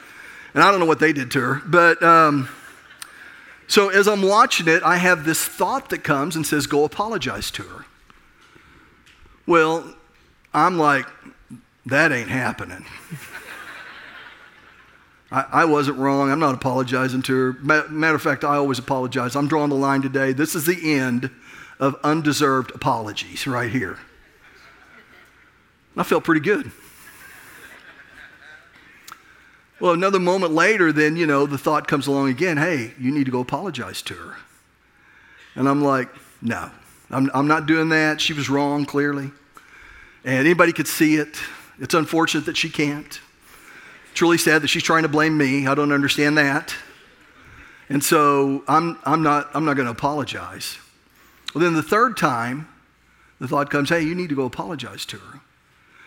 And 0.53 0.63
I 0.63 0.71
don't 0.71 0.79
know 0.79 0.85
what 0.85 0.99
they 0.99 1.13
did 1.13 1.31
to 1.31 1.39
her, 1.39 1.61
but, 1.65 2.01
um, 2.03 2.49
so 3.67 3.87
as 3.87 4.05
I'm 4.05 4.21
watching 4.21 4.67
it, 4.67 4.83
I 4.83 4.97
have 4.97 5.23
this 5.23 5.45
thought 5.45 5.91
that 5.91 6.03
comes 6.03 6.35
and 6.35 6.45
says, 6.45 6.67
Go 6.67 6.83
apologize 6.83 7.49
to 7.51 7.63
her. 7.63 7.85
Well, 9.47 9.95
I'm 10.53 10.77
like, 10.77 11.05
That 11.85 12.11
ain't 12.11 12.27
happening. 12.27 12.85
I, 15.31 15.45
I, 15.51 15.65
wasn't 15.65 15.99
wrong. 15.99 16.29
I'm 16.29 16.39
not 16.39 16.53
apologizing 16.53 17.21
to 17.23 17.33
her. 17.33 17.53
Matter 17.63 18.15
of 18.15 18.21
fact, 18.21 18.43
I 18.43 18.57
always 18.57 18.77
apologize. 18.77 19.37
I'm 19.37 19.47
drawing 19.47 19.69
the 19.69 19.77
line 19.77 20.01
today. 20.01 20.33
This 20.33 20.53
is 20.53 20.65
the 20.65 20.93
end 20.93 21.29
of 21.79 21.95
undeserved 22.03 22.71
apologies 22.75 23.47
right 23.47 23.71
here. 23.71 23.99
I 25.97 26.03
felt 26.03 26.23
pretty 26.23 26.41
good. 26.41 26.71
Well, 29.79 29.93
another 29.93 30.19
moment 30.19 30.53
later, 30.53 30.91
then, 30.91 31.15
you 31.15 31.25
know, 31.25 31.47
the 31.47 31.57
thought 31.57 31.87
comes 31.87 32.05
along 32.05 32.29
again 32.29 32.57
hey, 32.57 32.93
you 32.99 33.11
need 33.11 33.25
to 33.25 33.31
go 33.31 33.39
apologize 33.39 34.01
to 34.03 34.13
her. 34.13 34.35
And 35.55 35.67
I'm 35.67 35.83
like, 35.83 36.07
no, 36.41 36.69
I'm, 37.09 37.31
I'm 37.33 37.47
not 37.47 37.65
doing 37.65 37.89
that. 37.89 38.21
She 38.21 38.33
was 38.33 38.49
wrong, 38.49 38.85
clearly. 38.85 39.31
And 40.23 40.35
anybody 40.35 40.71
could 40.71 40.87
see 40.87 41.15
it. 41.15 41.35
It's 41.79 41.95
unfortunate 41.95 42.45
that 42.45 42.55
she 42.55 42.69
can't. 42.69 43.19
It's 44.11 44.21
really 44.21 44.37
sad 44.37 44.61
that 44.61 44.67
she's 44.67 44.83
trying 44.83 45.03
to 45.03 45.09
blame 45.09 45.35
me. 45.35 45.65
I 45.65 45.73
don't 45.73 45.91
understand 45.91 46.37
that. 46.37 46.75
And 47.89 48.03
so 48.03 48.63
I'm, 48.67 48.99
I'm 49.03 49.23
not, 49.23 49.49
I'm 49.53 49.65
not 49.65 49.73
going 49.73 49.87
to 49.87 49.91
apologize. 49.91 50.77
Well, 51.55 51.63
then 51.63 51.73
the 51.73 51.83
third 51.83 52.17
time, 52.17 52.69
the 53.39 53.47
thought 53.47 53.69
comes, 53.69 53.89
hey, 53.89 54.01
you 54.01 54.13
need 54.13 54.29
to 54.29 54.35
go 54.35 54.45
apologize 54.45 55.05
to 55.07 55.17
her. 55.17 55.41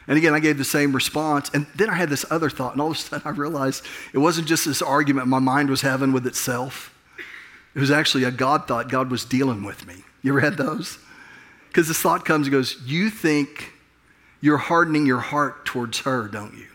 And 0.06 0.18
again, 0.18 0.34
I 0.34 0.40
gave 0.40 0.58
the 0.58 0.64
same 0.64 0.92
response. 0.92 1.50
And 1.54 1.66
then 1.75 1.88
I 1.88 1.94
had 1.94 2.11
this 2.11 2.26
other 2.30 2.50
thought, 2.50 2.73
and 2.73 2.80
all 2.80 2.90
of 2.90 2.96
a 2.96 3.00
sudden 3.00 3.26
I 3.26 3.30
realized 3.30 3.84
it 4.12 4.18
wasn't 4.18 4.46
just 4.46 4.66
this 4.66 4.82
argument 4.82 5.28
my 5.28 5.38
mind 5.38 5.70
was 5.70 5.80
having 5.80 6.12
with 6.12 6.26
itself. 6.26 6.94
It 7.75 7.80
was 7.80 7.90
actually 7.90 8.25
a 8.25 8.30
God 8.30 8.68
thought 8.68 8.88
God 8.88 9.11
was 9.11 9.25
dealing 9.25 9.64
with 9.64 9.87
me. 9.87 10.04
You 10.23 10.32
ever 10.32 10.40
had 10.40 10.56
those? 10.56 10.99
Because 11.68 11.88
this 11.88 12.00
thought 12.00 12.25
comes 12.25 12.46
and 12.46 12.52
goes, 12.52 12.80
You 12.84 13.11
think 13.11 13.73
you're 14.40 14.58
hardening 14.58 15.06
your 15.06 15.18
heart 15.18 15.64
towards 15.64 16.00
her, 16.00 16.28
don't 16.28 16.54
you? 16.54 16.66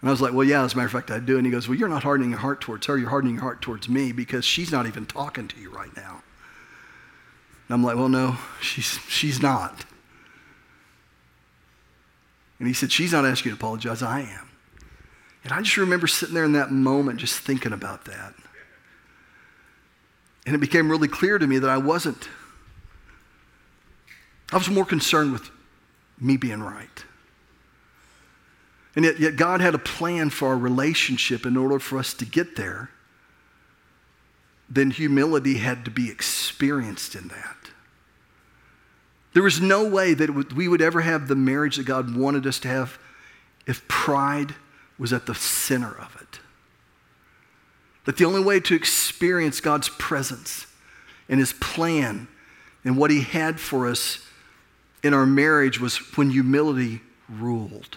And 0.00 0.08
I 0.08 0.12
was 0.12 0.20
like, 0.20 0.32
Well, 0.32 0.46
yeah, 0.46 0.62
as 0.62 0.74
a 0.74 0.76
matter 0.76 0.86
of 0.86 0.92
fact, 0.92 1.10
I 1.10 1.18
do. 1.18 1.36
And 1.36 1.46
he 1.46 1.50
goes, 1.50 1.68
Well, 1.68 1.76
you're 1.76 1.88
not 1.88 2.04
hardening 2.04 2.30
your 2.30 2.38
heart 2.38 2.60
towards 2.60 2.86
her, 2.86 2.96
you're 2.96 3.10
hardening 3.10 3.34
your 3.34 3.42
heart 3.42 3.60
towards 3.60 3.88
me 3.88 4.12
because 4.12 4.44
she's 4.44 4.70
not 4.70 4.86
even 4.86 5.04
talking 5.06 5.48
to 5.48 5.60
you 5.60 5.70
right 5.70 5.94
now. 5.96 6.22
And 7.68 7.74
I'm 7.74 7.82
like, 7.82 7.96
Well, 7.96 8.08
no, 8.08 8.36
she's, 8.60 9.00
she's 9.08 9.42
not. 9.42 9.84
And 12.62 12.68
he 12.68 12.74
said, 12.74 12.92
She's 12.92 13.10
not 13.10 13.26
asking 13.26 13.50
you 13.50 13.56
to 13.56 13.60
apologize, 13.60 14.04
I 14.04 14.20
am. 14.20 14.48
And 15.42 15.52
I 15.52 15.60
just 15.62 15.76
remember 15.76 16.06
sitting 16.06 16.32
there 16.32 16.44
in 16.44 16.52
that 16.52 16.70
moment 16.70 17.18
just 17.18 17.40
thinking 17.40 17.72
about 17.72 18.04
that. 18.04 18.34
And 20.46 20.54
it 20.54 20.58
became 20.58 20.88
really 20.88 21.08
clear 21.08 21.40
to 21.40 21.46
me 21.48 21.58
that 21.58 21.68
I 21.68 21.78
wasn't 21.78 22.28
I 24.52 24.58
was 24.58 24.70
more 24.70 24.84
concerned 24.84 25.32
with 25.32 25.50
me 26.20 26.36
being 26.36 26.62
right. 26.62 27.04
And 28.94 29.04
yet, 29.04 29.18
yet 29.18 29.34
God 29.34 29.60
had 29.60 29.74
a 29.74 29.78
plan 29.78 30.30
for 30.30 30.50
our 30.50 30.56
relationship 30.56 31.44
in 31.44 31.56
order 31.56 31.80
for 31.80 31.98
us 31.98 32.14
to 32.14 32.24
get 32.24 32.54
there. 32.54 32.90
Then 34.68 34.92
humility 34.92 35.56
had 35.56 35.84
to 35.86 35.90
be 35.90 36.08
experienced 36.08 37.16
in 37.16 37.26
that. 37.26 37.72
There 39.32 39.42
was 39.42 39.60
no 39.60 39.88
way 39.88 40.14
that 40.14 40.52
we 40.54 40.68
would 40.68 40.82
ever 40.82 41.00
have 41.00 41.28
the 41.28 41.34
marriage 41.34 41.76
that 41.76 41.86
God 41.86 42.14
wanted 42.14 42.46
us 42.46 42.58
to 42.60 42.68
have 42.68 42.98
if 43.66 43.86
pride 43.88 44.54
was 44.98 45.12
at 45.12 45.26
the 45.26 45.34
center 45.34 45.96
of 45.98 46.16
it. 46.20 46.40
That 48.04 48.16
the 48.16 48.24
only 48.24 48.42
way 48.42 48.60
to 48.60 48.74
experience 48.74 49.60
God's 49.60 49.88
presence 49.88 50.66
and 51.28 51.40
His 51.40 51.52
plan 51.54 52.28
and 52.84 52.96
what 52.96 53.10
He 53.10 53.22
had 53.22 53.58
for 53.58 53.86
us 53.86 54.26
in 55.02 55.14
our 55.14 55.26
marriage 55.26 55.80
was 55.80 55.96
when 56.16 56.30
humility 56.30 57.00
ruled. 57.28 57.96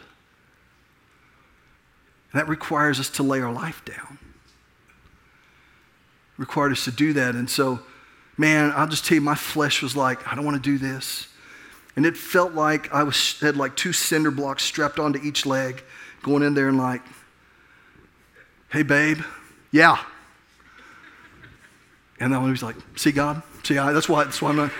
That 2.33 2.47
requires 2.47 2.99
us 2.99 3.09
to 3.11 3.23
lay 3.23 3.41
our 3.41 3.51
life 3.51 3.83
down. 3.85 4.19
It 6.33 6.39
required 6.39 6.71
us 6.71 6.83
to 6.85 6.91
do 6.91 7.13
that. 7.13 7.35
And 7.35 7.49
so, 7.49 7.81
man, 8.37 8.71
I'll 8.75 8.87
just 8.87 9.05
tell 9.05 9.15
you, 9.15 9.21
my 9.21 9.35
flesh 9.35 9.81
was 9.81 9.95
like, 9.95 10.27
I 10.27 10.35
don't 10.35 10.45
want 10.45 10.61
to 10.61 10.69
do 10.69 10.77
this. 10.77 11.27
And 11.95 12.05
it 12.05 12.17
felt 12.17 12.53
like 12.53 12.93
I 12.93 13.03
was, 13.03 13.39
had 13.39 13.55
like 13.55 13.75
two 13.75 13.93
cinder 13.93 14.31
blocks 14.31 14.63
strapped 14.63 14.99
onto 14.99 15.19
each 15.19 15.45
leg, 15.45 15.83
going 16.23 16.43
in 16.43 16.53
there 16.53 16.67
and 16.67 16.77
like, 16.77 17.01
hey, 18.69 18.83
babe, 18.83 19.21
yeah. 19.71 20.03
And 22.19 22.33
then 22.33 22.43
he 22.43 22.49
was 22.49 22.63
like, 22.63 22.75
see, 22.95 23.11
God? 23.11 23.41
See, 23.63 23.77
I, 23.77 23.93
that's 23.93 24.09
why, 24.09 24.23
that's 24.23 24.41
why 24.41 24.49
I'm 24.49 24.55
not. 24.57 24.71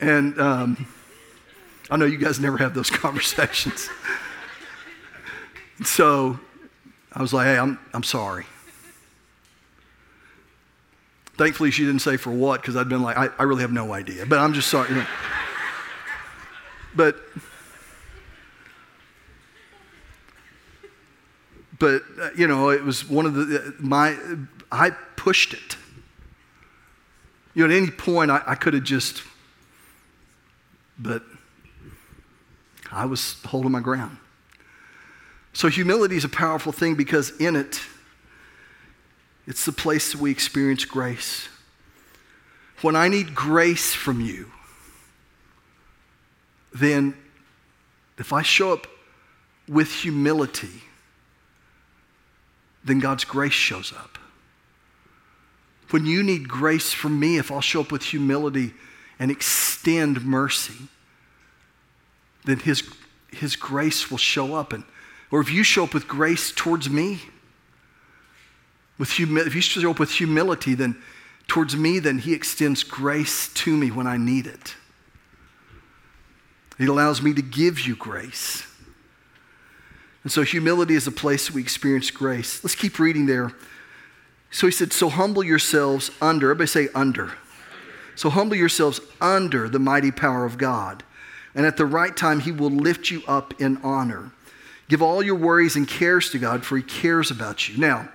and 0.00 0.38
um, 0.40 0.86
I 1.90 1.96
know 1.96 2.04
you 2.04 2.18
guys 2.18 2.40
never 2.40 2.56
have 2.58 2.74
those 2.74 2.90
conversations. 3.04 3.88
so 5.84 6.38
I 7.16 7.22
was 7.22 7.32
like, 7.32 7.46
hey, 7.46 7.56
I'm, 7.56 7.78
I'm 7.94 8.02
sorry. 8.02 8.44
Thankfully, 11.38 11.70
she 11.70 11.86
didn't 11.86 12.00
say 12.00 12.18
for 12.18 12.30
what, 12.30 12.60
because 12.60 12.76
I'd 12.76 12.90
been 12.90 13.00
like, 13.00 13.16
I, 13.16 13.30
I 13.38 13.44
really 13.44 13.62
have 13.62 13.72
no 13.72 13.94
idea. 13.94 14.26
But 14.26 14.38
I'm 14.38 14.52
just 14.52 14.68
sorry. 14.68 14.90
But, 16.94 17.16
but 21.78 22.02
uh, 22.20 22.30
you 22.36 22.46
know, 22.46 22.68
it 22.68 22.84
was 22.84 23.08
one 23.08 23.24
of 23.24 23.34
the, 23.34 23.60
uh, 23.60 23.70
my, 23.78 24.14
I 24.70 24.90
pushed 25.16 25.54
it. 25.54 25.78
You 27.54 27.66
know, 27.66 27.74
at 27.74 27.82
any 27.82 27.90
point, 27.90 28.30
I, 28.30 28.42
I 28.46 28.54
could 28.54 28.74
have 28.74 28.84
just, 28.84 29.22
but 30.98 31.22
I 32.92 33.06
was 33.06 33.36
holding 33.46 33.72
my 33.72 33.80
ground. 33.80 34.18
So 35.56 35.68
humility 35.68 36.16
is 36.16 36.24
a 36.24 36.28
powerful 36.28 36.70
thing 36.70 36.96
because 36.96 37.30
in 37.40 37.56
it, 37.56 37.80
it's 39.46 39.64
the 39.64 39.72
place 39.72 40.12
that 40.12 40.20
we 40.20 40.30
experience 40.30 40.84
grace. 40.84 41.48
When 42.82 42.94
I 42.94 43.08
need 43.08 43.34
grace 43.34 43.94
from 43.94 44.20
you, 44.20 44.52
then 46.74 47.16
if 48.18 48.34
I 48.34 48.42
show 48.42 48.74
up 48.74 48.86
with 49.66 49.90
humility, 49.90 50.82
then 52.84 52.98
God's 52.98 53.24
grace 53.24 53.54
shows 53.54 53.94
up. 53.94 54.18
When 55.88 56.04
you 56.04 56.22
need 56.22 56.50
grace 56.50 56.92
from 56.92 57.18
me, 57.18 57.38
if 57.38 57.50
I'll 57.50 57.62
show 57.62 57.80
up 57.80 57.90
with 57.90 58.02
humility 58.02 58.74
and 59.18 59.30
extend 59.30 60.22
mercy, 60.22 60.88
then 62.44 62.58
His, 62.58 62.86
His 63.32 63.56
grace 63.56 64.10
will 64.10 64.18
show 64.18 64.54
up. 64.54 64.74
And, 64.74 64.84
or 65.30 65.40
if 65.40 65.50
you 65.50 65.62
show 65.62 65.84
up 65.84 65.94
with 65.94 66.06
grace 66.06 66.52
towards 66.52 66.88
me, 66.88 67.20
with 68.98 69.10
humi- 69.10 69.42
if 69.42 69.54
you 69.54 69.60
show 69.60 69.90
up 69.90 69.98
with 69.98 70.12
humility, 70.12 70.74
then 70.74 71.00
towards 71.46 71.76
me, 71.76 71.98
then 71.98 72.18
He 72.18 72.32
extends 72.32 72.82
grace 72.82 73.52
to 73.54 73.76
me 73.76 73.90
when 73.90 74.06
I 74.06 74.16
need 74.16 74.46
it. 74.46 74.74
He 76.78 76.86
allows 76.86 77.22
me 77.22 77.32
to 77.34 77.42
give 77.42 77.80
you 77.80 77.96
grace. 77.96 78.66
And 80.22 80.32
so 80.32 80.42
humility 80.42 80.94
is 80.94 81.06
a 81.06 81.12
place 81.12 81.50
we 81.50 81.62
experience 81.62 82.10
grace. 82.10 82.62
Let's 82.64 82.74
keep 82.74 82.98
reading 82.98 83.26
there. 83.26 83.52
So 84.50 84.66
he 84.66 84.72
said, 84.72 84.92
So 84.92 85.08
humble 85.08 85.44
yourselves 85.44 86.10
under, 86.20 86.50
everybody 86.50 86.66
say 86.66 86.88
under. 86.94 87.32
So 88.14 88.30
humble 88.30 88.56
yourselves 88.56 89.00
under 89.20 89.68
the 89.68 89.78
mighty 89.78 90.10
power 90.10 90.44
of 90.44 90.58
God. 90.58 91.04
And 91.54 91.64
at 91.64 91.76
the 91.76 91.86
right 91.86 92.16
time, 92.16 92.40
he 92.40 92.52
will 92.52 92.70
lift 92.70 93.10
you 93.10 93.22
up 93.28 93.60
in 93.60 93.78
honor. 93.82 94.32
Give 94.88 95.02
all 95.02 95.22
your 95.22 95.34
worries 95.34 95.76
and 95.76 95.86
cares 95.86 96.30
to 96.30 96.38
God, 96.38 96.64
for 96.64 96.76
he 96.76 96.82
cares 96.82 97.30
about 97.30 97.68
you. 97.68 97.76
Now, 97.76 98.08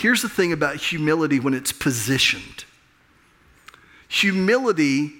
Here's 0.00 0.22
the 0.22 0.30
thing 0.30 0.50
about 0.50 0.76
humility 0.76 1.40
when 1.40 1.52
it's 1.52 1.72
positioned 1.72 2.64
humility, 4.08 5.12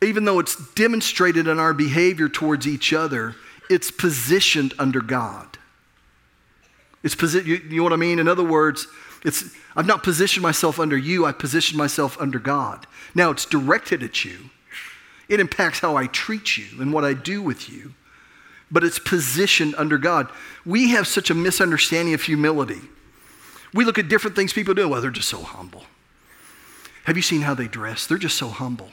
even 0.00 0.24
though 0.24 0.38
it's 0.38 0.56
demonstrated 0.72 1.46
in 1.46 1.58
our 1.58 1.74
behavior 1.74 2.30
towards 2.30 2.66
each 2.66 2.94
other, 2.94 3.36
it's 3.68 3.90
positioned 3.90 4.72
under 4.78 5.02
God. 5.02 5.58
It's 7.02 7.14
posi- 7.14 7.44
you, 7.44 7.56
you 7.56 7.76
know 7.76 7.82
what 7.82 7.92
I 7.92 7.96
mean? 7.96 8.18
In 8.18 8.26
other 8.26 8.42
words, 8.42 8.86
it's, 9.22 9.54
I've 9.76 9.86
not 9.86 10.02
positioned 10.02 10.42
myself 10.42 10.80
under 10.80 10.96
you, 10.96 11.26
I 11.26 11.32
positioned 11.32 11.76
myself 11.76 12.18
under 12.18 12.38
God. 12.38 12.86
Now 13.14 13.30
it's 13.30 13.44
directed 13.44 14.02
at 14.02 14.24
you. 14.24 14.48
It 15.28 15.38
impacts 15.38 15.80
how 15.80 15.96
I 15.96 16.06
treat 16.06 16.56
you 16.56 16.80
and 16.80 16.94
what 16.94 17.04
I 17.04 17.12
do 17.12 17.42
with 17.42 17.68
you, 17.68 17.92
but 18.70 18.84
it's 18.84 18.98
positioned 18.98 19.74
under 19.76 19.98
God. 19.98 20.28
We 20.64 20.90
have 20.90 21.06
such 21.06 21.30
a 21.30 21.34
misunderstanding 21.34 22.14
of 22.14 22.22
humility. 22.22 22.80
We 23.74 23.84
look 23.84 23.98
at 23.98 24.08
different 24.08 24.36
things 24.36 24.52
people 24.52 24.74
do. 24.74 24.88
Well, 24.88 25.00
they're 25.00 25.10
just 25.10 25.28
so 25.28 25.42
humble. 25.42 25.84
Have 27.04 27.16
you 27.16 27.22
seen 27.22 27.42
how 27.42 27.54
they 27.54 27.68
dress? 27.68 28.06
They're 28.06 28.18
just 28.18 28.36
so 28.36 28.48
humble. 28.48 28.90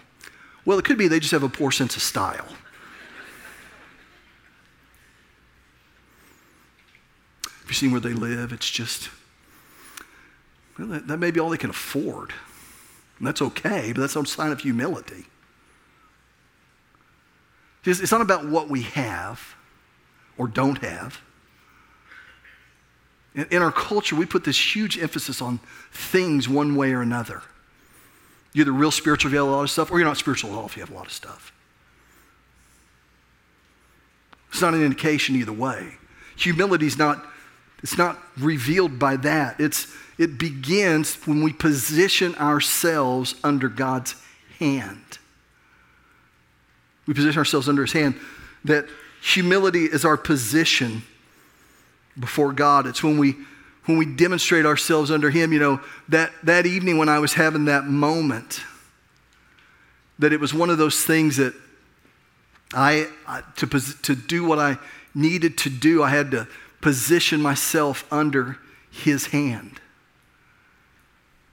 Well, 0.65 0.79
it 0.79 0.85
could 0.85 0.97
be 0.97 1.07
they 1.07 1.19
just 1.19 1.31
have 1.31 1.43
a 1.43 1.49
poor 1.49 1.71
sense 1.71 1.95
of 1.95 2.01
style. 2.01 2.47
Have 7.43 7.69
you 7.69 7.73
seen 7.73 7.91
where 7.91 7.99
they 7.99 8.13
live? 8.13 8.53
It's 8.53 8.69
just, 8.69 9.09
well, 10.77 10.87
that, 10.87 11.07
that 11.07 11.17
may 11.17 11.31
be 11.31 11.39
all 11.39 11.49
they 11.49 11.57
can 11.57 11.69
afford. 11.69 12.33
And 13.17 13.27
that's 13.27 13.41
okay, 13.41 13.91
but 13.93 14.01
that's 14.01 14.15
no 14.15 14.23
sign 14.23 14.51
of 14.51 14.61
humility. 14.61 15.25
It's 17.83 18.11
not 18.11 18.21
about 18.21 18.47
what 18.47 18.69
we 18.69 18.83
have 18.83 19.56
or 20.37 20.47
don't 20.47 20.77
have. 20.79 21.21
In 23.35 23.61
our 23.61 23.71
culture, 23.71 24.15
we 24.15 24.25
put 24.25 24.43
this 24.43 24.75
huge 24.75 24.97
emphasis 24.97 25.41
on 25.41 25.59
things 25.91 26.49
one 26.49 26.75
way 26.75 26.93
or 26.93 27.01
another. 27.01 27.43
You're 28.53 28.63
either 28.63 28.71
real 28.71 28.89
spiritual 28.89 29.29
if 29.29 29.33
you 29.33 29.39
have 29.39 29.47
a 29.47 29.51
lot 29.51 29.61
of 29.61 29.69
stuff, 29.69 29.91
or 29.91 29.99
you're 29.99 30.07
not 30.07 30.17
spiritual 30.17 30.51
at 30.51 30.55
all 30.57 30.65
if 30.65 30.75
you 30.75 30.81
have 30.81 30.89
a 30.89 30.95
lot 30.95 31.05
of 31.05 31.11
stuff. 31.11 31.53
It's 34.49 34.61
not 34.61 34.73
an 34.73 34.83
indication 34.83 35.35
either 35.35 35.51
way. 35.51 35.93
Humility 36.37 36.87
is 36.87 36.97
not, 36.97 37.23
it's 37.83 37.97
not 37.97 38.17
revealed 38.37 38.97
by 38.97 39.17
that. 39.17 39.59
It's, 39.59 39.93
it 40.17 40.39
begins 40.39 41.15
when 41.27 41.43
we 41.43 41.53
position 41.53 42.33
ourselves 42.35 43.35
under 43.43 43.69
God's 43.69 44.15
hand. 44.57 45.19
We 47.05 47.13
position 47.13 47.37
ourselves 47.37 47.69
under 47.69 47.83
His 47.83 47.93
hand. 47.93 48.15
That 48.65 48.87
humility 49.21 49.85
is 49.85 50.05
our 50.05 50.17
position 50.17 51.03
before 52.19 52.53
God. 52.53 52.87
It's 52.87 53.03
when 53.03 53.17
we 53.17 53.35
when 53.87 53.97
we 53.97 54.05
demonstrate 54.05 54.65
ourselves 54.65 55.09
under 55.09 55.29
Him. 55.29 55.51
You 55.53 55.59
know, 55.59 55.81
that, 56.09 56.31
that 56.43 56.65
evening 56.65 56.97
when 56.97 57.09
I 57.09 57.19
was 57.19 57.33
having 57.33 57.65
that 57.65 57.85
moment, 57.85 58.61
that 60.19 60.33
it 60.33 60.39
was 60.39 60.53
one 60.53 60.69
of 60.69 60.77
those 60.77 61.03
things 61.03 61.37
that 61.37 61.53
I, 62.73 63.07
to, 63.55 63.67
to 63.67 64.15
do 64.15 64.43
what 64.43 64.59
I 64.59 64.77
needed 65.15 65.57
to 65.59 65.69
do, 65.69 66.03
I 66.03 66.09
had 66.09 66.31
to 66.31 66.47
position 66.81 67.41
myself 67.41 68.05
under 68.11 68.57
His 68.91 69.27
hand. 69.27 69.79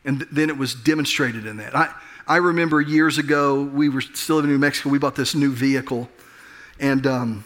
And 0.04 0.20
th- 0.20 0.30
then 0.30 0.50
it 0.50 0.58
was 0.58 0.74
demonstrated 0.74 1.46
in 1.46 1.56
that. 1.58 1.74
I, 1.76 1.94
I 2.26 2.36
remember 2.36 2.80
years 2.80 3.16
ago, 3.16 3.62
we 3.62 3.88
were 3.88 4.00
still 4.00 4.36
living 4.36 4.50
in 4.50 4.56
New 4.56 4.60
Mexico, 4.60 4.90
we 4.90 4.98
bought 4.98 5.14
this 5.14 5.34
new 5.34 5.52
vehicle. 5.52 6.10
And 6.80 7.06
um, 7.06 7.44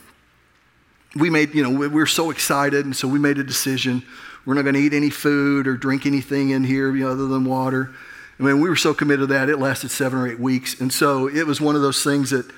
we 1.17 1.31
made, 1.31 1.55
you 1.55 1.63
know, 1.63 1.71
we 1.71 1.89
were 1.89 2.07
so 2.07 2.31
excited, 2.31 2.85
and 2.85 2.95
so 2.95 3.09
we 3.09 3.19
made 3.19 3.39
a 3.39 3.45
decision. 3.45 4.03
We're 4.45 4.55
not 4.55 4.63
going 4.63 4.75
to 4.75 4.81
eat 4.81 4.93
any 4.93 5.11
food 5.11 5.67
or 5.67 5.77
drink 5.77 6.07
anything 6.07 6.51
in 6.51 6.65
here, 6.65 6.95
you 6.95 7.05
know, 7.05 7.11
other 7.11 7.27
than 7.27 7.45
water. 7.45 7.91
I 8.39 8.43
mean, 8.43 8.61
we 8.61 8.69
were 8.69 8.77
so 8.77 8.95
committed 8.95 9.29
to 9.29 9.35
that, 9.35 9.49
it 9.49 9.59
lasted 9.59 9.91
seven 9.91 10.19
or 10.19 10.29
eight 10.29 10.39
weeks. 10.39 10.81
And 10.81 10.93
so 10.93 11.29
it 11.29 11.47
was 11.47 11.61
one 11.61 11.75
of 11.75 11.83
those 11.83 12.05
things 12.05 12.31
that 12.31 12.51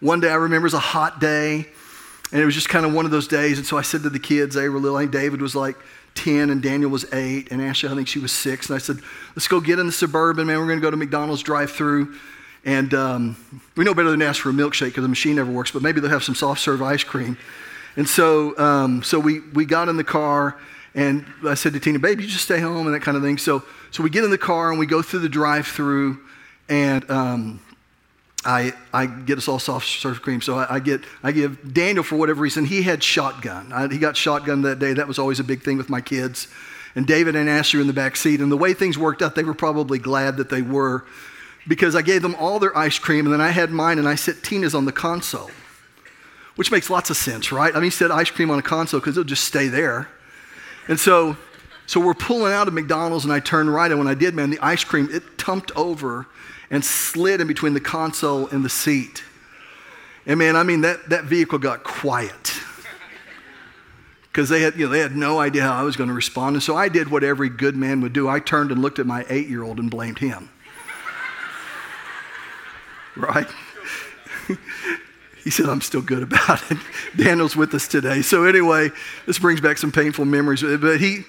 one 0.00 0.20
day 0.20 0.30
I 0.30 0.34
remember 0.34 0.64
it 0.64 0.72
was 0.72 0.74
a 0.74 0.78
hot 0.78 1.20
day, 1.20 1.66
and 2.32 2.40
it 2.40 2.44
was 2.44 2.54
just 2.54 2.68
kind 2.68 2.86
of 2.86 2.94
one 2.94 3.04
of 3.04 3.10
those 3.10 3.28
days. 3.28 3.58
And 3.58 3.66
so 3.66 3.76
I 3.76 3.82
said 3.82 4.02
to 4.02 4.10
the 4.10 4.18
kids, 4.18 4.54
they 4.54 4.68
were 4.68 4.78
little, 4.78 5.06
David 5.06 5.42
was 5.42 5.54
like 5.54 5.76
10 6.16 6.50
and 6.50 6.62
Daniel 6.62 6.90
was 6.90 7.12
8 7.12 7.52
and 7.52 7.62
Ashley, 7.62 7.88
I 7.88 7.94
think 7.94 8.08
she 8.08 8.18
was 8.18 8.32
6. 8.32 8.68
And 8.68 8.76
I 8.76 8.78
said, 8.78 8.98
let's 9.34 9.46
go 9.46 9.60
get 9.60 9.78
in 9.78 9.86
the 9.86 9.92
Suburban, 9.92 10.46
man. 10.46 10.58
We're 10.58 10.66
going 10.66 10.80
to 10.80 10.82
go 10.82 10.90
to 10.90 10.96
McDonald's 10.96 11.42
drive 11.42 11.70
through. 11.70 12.14
And 12.64 12.92
um, 12.94 13.36
we 13.76 13.84
know 13.84 13.94
better 13.94 14.10
than 14.10 14.22
ask 14.22 14.42
for 14.42 14.50
a 14.50 14.52
milkshake 14.52 14.86
because 14.86 15.02
the 15.02 15.08
machine 15.08 15.36
never 15.36 15.52
works, 15.52 15.70
but 15.70 15.82
maybe 15.82 16.00
they'll 16.00 16.10
have 16.10 16.24
some 16.24 16.34
soft 16.34 16.60
serve 16.60 16.82
ice 16.82 17.04
cream. 17.04 17.38
And 17.96 18.08
so, 18.08 18.56
um, 18.58 19.02
so 19.02 19.18
we, 19.18 19.40
we 19.40 19.64
got 19.64 19.88
in 19.88 19.96
the 19.96 20.04
car 20.04 20.58
and 20.94 21.26
I 21.46 21.54
said 21.54 21.72
to 21.74 21.80
Tina, 21.80 21.98
babe, 21.98 22.20
you 22.20 22.26
just 22.26 22.44
stay 22.44 22.60
home 22.60 22.86
and 22.86 22.94
that 22.94 23.00
kind 23.00 23.16
of 23.16 23.22
thing. 23.22 23.38
So, 23.38 23.62
so 23.90 24.02
we 24.02 24.10
get 24.10 24.24
in 24.24 24.30
the 24.30 24.38
car 24.38 24.70
and 24.70 24.78
we 24.78 24.86
go 24.86 25.02
through 25.02 25.20
the 25.20 25.28
drive 25.28 25.66
through 25.66 26.18
and 26.68 27.08
um, 27.10 27.60
I, 28.44 28.72
I 28.92 29.06
get 29.06 29.38
us 29.38 29.48
all 29.48 29.58
soft 29.58 29.86
serve 29.86 30.22
cream. 30.22 30.40
So 30.40 30.58
I, 30.58 30.76
I, 30.76 30.80
get, 30.80 31.02
I 31.22 31.32
give 31.32 31.72
Daniel, 31.72 32.04
for 32.04 32.16
whatever 32.16 32.42
reason, 32.42 32.64
he 32.64 32.82
had 32.82 33.02
shotgun. 33.02 33.72
I, 33.72 33.88
he 33.88 33.98
got 33.98 34.16
shotgun 34.16 34.62
that 34.62 34.78
day. 34.78 34.92
That 34.92 35.08
was 35.08 35.18
always 35.18 35.40
a 35.40 35.44
big 35.44 35.62
thing 35.62 35.76
with 35.76 35.88
my 35.88 36.00
kids. 36.00 36.48
And 36.94 37.06
David 37.06 37.36
and 37.36 37.48
Ashley 37.48 37.80
in 37.80 37.86
the 37.86 37.92
back 37.92 38.16
seat. 38.16 38.40
And 38.40 38.50
the 38.50 38.56
way 38.56 38.72
things 38.72 38.96
worked 38.96 39.20
out, 39.20 39.34
they 39.34 39.44
were 39.44 39.54
probably 39.54 39.98
glad 39.98 40.38
that 40.38 40.48
they 40.48 40.62
were 40.62 41.04
because 41.68 41.96
I 41.96 42.02
gave 42.02 42.22
them 42.22 42.34
all 42.36 42.58
their 42.58 42.76
ice 42.76 42.98
cream 42.98 43.26
and 43.26 43.32
then 43.32 43.40
I 43.40 43.50
had 43.50 43.70
mine 43.70 43.98
and 43.98 44.08
I 44.08 44.14
set 44.14 44.42
Tina's 44.42 44.74
on 44.74 44.84
the 44.84 44.92
console, 44.92 45.50
which 46.56 46.70
makes 46.70 46.90
lots 46.90 47.10
of 47.10 47.16
sense, 47.16 47.52
right? 47.52 47.74
I 47.76 47.80
mean, 47.80 47.90
set 47.90 48.10
ice 48.10 48.30
cream 48.30 48.50
on 48.50 48.58
a 48.58 48.62
console 48.62 48.98
because 48.98 49.16
it'll 49.16 49.28
just 49.28 49.44
stay 49.44 49.68
there. 49.68 50.08
And 50.88 50.98
so, 50.98 51.36
so 51.86 52.00
we're 52.00 52.14
pulling 52.14 52.52
out 52.52 52.66
of 52.66 52.74
McDonald's 52.74 53.24
and 53.24 53.32
I 53.32 53.40
turned 53.40 53.72
right. 53.72 53.90
And 53.90 53.98
when 53.98 54.08
I 54.08 54.14
did, 54.14 54.34
man, 54.34 54.50
the 54.50 54.58
ice 54.60 54.82
cream, 54.82 55.08
it 55.12 55.38
tumped 55.38 55.70
over 55.76 56.26
and 56.70 56.84
slid 56.84 57.40
in 57.40 57.46
between 57.46 57.74
the 57.74 57.80
console 57.80 58.48
and 58.48 58.64
the 58.64 58.68
seat. 58.68 59.22
And 60.24 60.38
man, 60.38 60.56
I 60.56 60.62
mean, 60.62 60.80
that, 60.80 61.10
that 61.10 61.24
vehicle 61.24 61.58
got 61.58 61.84
quiet. 61.84 62.54
Because 64.32 64.48
they 64.48 64.62
had, 64.62 64.74
you 64.76 64.86
know, 64.86 64.92
they 64.92 64.98
had 64.98 65.16
no 65.16 65.38
idea 65.38 65.62
how 65.62 65.74
I 65.74 65.82
was 65.82 65.96
going 65.96 66.08
to 66.08 66.14
respond. 66.14 66.56
And 66.56 66.62
so 66.62 66.76
I 66.76 66.88
did 66.88 67.10
what 67.10 67.22
every 67.22 67.48
good 67.48 67.76
man 67.76 68.00
would 68.00 68.12
do. 68.12 68.28
I 68.28 68.40
turned 68.40 68.70
and 68.70 68.82
looked 68.82 68.98
at 68.98 69.06
my 69.06 69.24
eight 69.28 69.48
year 69.48 69.62
old 69.62 69.78
and 69.78 69.90
blamed 69.90 70.18
him. 70.18 70.50
right? 73.16 73.46
he 75.46 75.50
said, 75.50 75.66
I'm 75.66 75.80
still 75.80 76.02
good 76.02 76.24
about 76.24 76.60
it. 76.72 76.78
Daniel's 77.16 77.54
with 77.54 77.72
us 77.72 77.86
today. 77.86 78.20
So, 78.20 78.42
anyway, 78.42 78.90
this 79.26 79.38
brings 79.38 79.60
back 79.60 79.78
some 79.78 79.92
painful 79.92 80.24
memories. 80.24 80.60
But 80.60 80.98
he, 80.98 81.22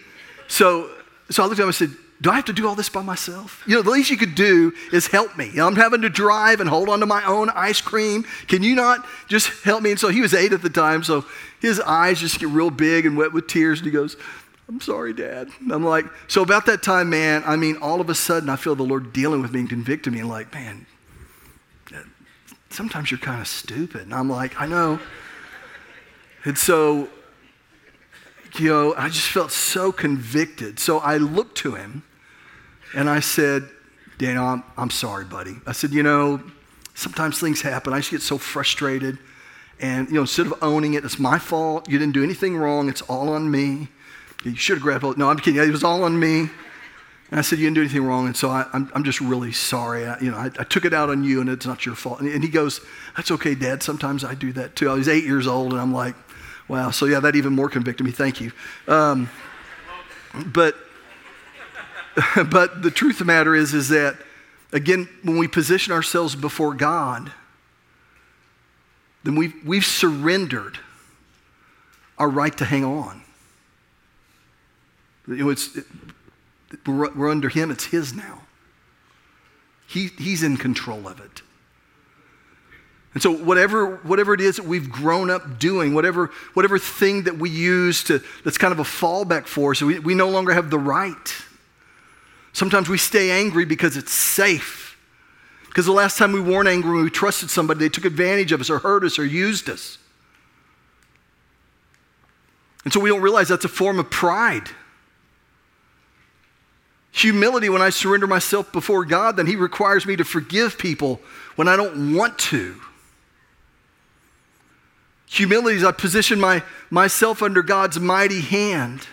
so, 0.47 0.89
so 1.29 1.43
I 1.43 1.45
looked 1.45 1.59
at 1.59 1.61
him 1.61 1.67
and 1.67 1.75
said, 1.75 1.91
do 2.19 2.31
I 2.31 2.35
have 2.35 2.45
to 2.45 2.53
do 2.53 2.67
all 2.67 2.73
this 2.73 2.89
by 2.89 3.03
myself? 3.03 3.63
You 3.67 3.75
know, 3.75 3.83
the 3.83 3.91
least 3.91 4.09
you 4.09 4.17
could 4.17 4.33
do 4.33 4.73
is 4.91 5.05
help 5.05 5.37
me. 5.37 5.49
You 5.49 5.57
know, 5.57 5.67
I'm 5.67 5.75
having 5.75 6.01
to 6.01 6.09
drive 6.09 6.61
and 6.61 6.67
hold 6.67 6.89
on 6.89 6.99
to 7.01 7.05
my 7.05 7.23
own 7.25 7.51
ice 7.51 7.79
cream. 7.79 8.23
Can 8.47 8.63
you 8.63 8.73
not 8.73 9.05
just 9.27 9.63
help 9.63 9.83
me? 9.83 9.91
And 9.91 9.99
so 9.99 10.07
he 10.07 10.21
was 10.21 10.33
eight 10.33 10.51
at 10.51 10.63
the 10.63 10.69
time, 10.71 11.03
so 11.03 11.23
his 11.61 11.79
eyes 11.79 12.19
just 12.19 12.39
get 12.39 12.49
real 12.49 12.71
big 12.71 13.05
and 13.05 13.17
wet 13.17 13.33
with 13.33 13.45
tears. 13.45 13.81
And 13.81 13.85
he 13.85 13.91
goes, 13.91 14.17
I'm 14.67 14.81
sorry, 14.81 15.13
Dad. 15.13 15.49
And 15.59 15.71
I'm 15.71 15.85
like, 15.85 16.05
so 16.27 16.41
about 16.41 16.65
that 16.65 16.81
time, 16.81 17.11
man, 17.11 17.43
I 17.45 17.55
mean, 17.55 17.77
all 17.77 18.01
of 18.01 18.09
a 18.09 18.15
sudden 18.15 18.49
I 18.49 18.55
feel 18.55 18.73
the 18.73 18.81
Lord 18.81 19.13
dealing 19.13 19.43
with 19.43 19.53
me 19.53 19.59
and 19.59 19.69
convicting 19.69 20.13
me 20.13 20.21
and 20.21 20.27
like, 20.27 20.51
man, 20.55 20.87
sometimes 22.77 23.09
you're 23.09 23.17
kind 23.17 23.41
of 23.41 23.47
stupid. 23.47 24.01
And 24.01 24.13
I'm 24.13 24.29
like, 24.29 24.61
I 24.61 24.67
know. 24.67 24.99
And 26.45 26.57
so 26.57 27.09
you 28.59 28.69
know, 28.69 28.93
I 28.95 29.09
just 29.09 29.27
felt 29.27 29.51
so 29.51 29.91
convicted. 29.91 30.79
So 30.79 30.99
I 30.99 31.17
looked 31.17 31.57
to 31.59 31.75
him 31.75 32.03
and 32.95 33.09
I 33.09 33.19
said, 33.19 33.67
Daniel, 34.17 34.45
I'm, 34.45 34.63
I'm 34.77 34.89
sorry, 34.89 35.25
buddy. 35.25 35.55
I 35.65 35.73
said, 35.73 35.91
you 35.91 36.03
know, 36.03 36.41
sometimes 36.95 37.39
things 37.39 37.61
happen. 37.61 37.93
I 37.93 37.97
just 37.97 38.11
get 38.11 38.21
so 38.21 38.37
frustrated. 38.37 39.17
And, 39.79 40.07
you 40.07 40.15
know, 40.15 40.21
instead 40.21 40.47
of 40.47 40.55
owning 40.61 40.95
it, 40.95 41.03
it's 41.03 41.19
my 41.19 41.37
fault. 41.37 41.89
You 41.89 41.99
didn't 41.99 42.13
do 42.13 42.23
anything 42.23 42.57
wrong. 42.57 42.89
It's 42.89 43.03
all 43.03 43.29
on 43.29 43.51
me. 43.51 43.89
You 44.43 44.55
should 44.55 44.77
have 44.77 44.83
grabbed 44.83 45.03
hold. 45.03 45.17
No, 45.17 45.29
I'm 45.29 45.37
kidding. 45.37 45.61
It 45.61 45.69
was 45.69 45.83
all 45.83 46.03
on 46.03 46.19
me. 46.19 46.49
And 47.29 47.39
I 47.39 47.43
said, 47.43 47.59
you 47.59 47.65
didn't 47.65 47.75
do 47.75 47.81
anything 47.81 48.05
wrong. 48.05 48.25
And 48.25 48.37
so 48.37 48.49
I, 48.49 48.65
am 48.73 49.03
just 49.03 49.19
really 49.19 49.51
sorry. 49.51 50.07
I, 50.07 50.17
you 50.19 50.31
know, 50.31 50.37
I, 50.37 50.45
I, 50.45 50.63
took 50.63 50.85
it 50.85 50.93
out 50.93 51.09
on 51.09 51.25
you 51.25 51.41
and 51.41 51.49
it's 51.49 51.65
not 51.65 51.85
your 51.85 51.95
fault. 51.95 52.21
And, 52.21 52.29
and 52.29 52.41
he 52.41 52.49
goes, 52.49 52.79
that's 53.17 53.31
okay, 53.31 53.53
Dad. 53.53 53.83
Sometimes 53.83 54.23
I 54.23 54.33
do 54.33 54.53
that 54.53 54.77
too. 54.77 54.89
I 54.89 54.93
was 54.93 55.09
eight 55.09 55.25
years 55.25 55.45
old 55.45 55.73
and 55.73 55.81
I'm 55.81 55.93
like, 55.93 56.15
wow. 56.69 56.91
So 56.91 57.05
yeah, 57.05 57.19
that 57.19 57.35
even 57.35 57.53
more 57.53 57.67
convicted 57.67 58.05
me. 58.05 58.11
Thank 58.11 58.39
you. 58.39 58.53
Um, 58.87 59.29
but 60.45 60.75
but 62.49 62.81
the 62.81 62.91
truth 62.91 63.15
of 63.15 63.19
the 63.19 63.25
matter 63.25 63.55
is, 63.55 63.73
is 63.73 63.89
that, 63.89 64.17
again, 64.71 65.07
when 65.23 65.37
we 65.37 65.47
position 65.47 65.93
ourselves 65.93 66.35
before 66.35 66.73
God, 66.73 67.31
then 69.23 69.35
we've, 69.35 69.53
we've 69.65 69.85
surrendered 69.85 70.79
our 72.17 72.29
right 72.29 72.55
to 72.57 72.65
hang 72.65 72.83
on. 72.83 73.21
You 75.27 75.35
know, 75.35 75.49
it's, 75.49 75.75
it, 75.75 75.85
we're, 76.85 77.11
we're 77.13 77.29
under 77.29 77.49
Him, 77.49 77.71
it's 77.71 77.85
His 77.85 78.13
now. 78.13 78.43
He, 79.87 80.07
he's 80.17 80.43
in 80.43 80.57
control 80.57 81.07
of 81.07 81.19
it. 81.19 81.41
And 83.13 83.23
so, 83.23 83.31
whatever, 83.31 83.95
whatever 83.97 84.33
it 84.33 84.41
is 84.41 84.57
that 84.57 84.65
we've 84.65 84.91
grown 84.91 85.29
up 85.29 85.59
doing, 85.59 85.93
whatever, 85.93 86.27
whatever 86.53 86.77
thing 86.77 87.23
that 87.23 87.37
we 87.37 87.49
use 87.49 88.03
to, 88.03 88.21
that's 88.43 88.57
kind 88.57 88.71
of 88.71 88.79
a 88.79 88.83
fallback 88.83 89.47
for 89.47 89.71
us, 89.71 89.81
we, 89.81 89.97
we 89.99 90.13
no 90.13 90.29
longer 90.29 90.53
have 90.53 90.69
the 90.69 90.77
right 90.77 91.33
Sometimes 92.57 92.89
we 92.89 92.97
stay 92.97 93.29
angry 93.29 93.65
because 93.65 93.97
it's 93.97 94.11
safe. 94.11 94.97
Because 95.67 95.85
the 95.85 95.91
last 95.91 96.17
time 96.17 96.31
we 96.31 96.41
weren't 96.41 96.67
angry, 96.67 97.03
we 97.03 97.11
trusted 97.11 97.51
somebody, 97.51 97.81
they 97.81 97.87
took 97.87 98.03
advantage 98.03 98.51
of 98.51 98.59
us 98.59 98.71
or 98.71 98.79
hurt 98.79 99.03
us 99.03 99.19
or 99.19 99.25
used 99.25 99.69
us. 99.69 99.99
And 102.83 102.91
so 102.91 102.99
we 102.99 103.11
don't 103.11 103.21
realize 103.21 103.49
that's 103.49 103.63
a 103.63 103.69
form 103.69 103.99
of 103.99 104.09
pride. 104.09 104.71
Humility, 107.11 107.69
when 107.69 107.81
I 107.81 107.89
surrender 107.89 108.27
myself 108.27 108.71
before 108.71 109.05
God, 109.05 109.37
then 109.37 109.47
He 109.47 109.55
requires 109.55 110.05
me 110.05 110.15
to 110.15 110.23
forgive 110.23 110.77
people 110.77 111.19
when 111.55 111.67
I 111.67 111.75
don't 111.75 112.15
want 112.15 112.37
to. 112.39 112.79
Humility 115.27 115.77
is 115.77 115.83
I 115.83 115.91
position 115.91 116.39
my, 116.39 116.63
myself 116.89 117.43
under 117.43 117.61
God's 117.61 117.99
mighty 117.99 118.41
hand, 118.41 119.07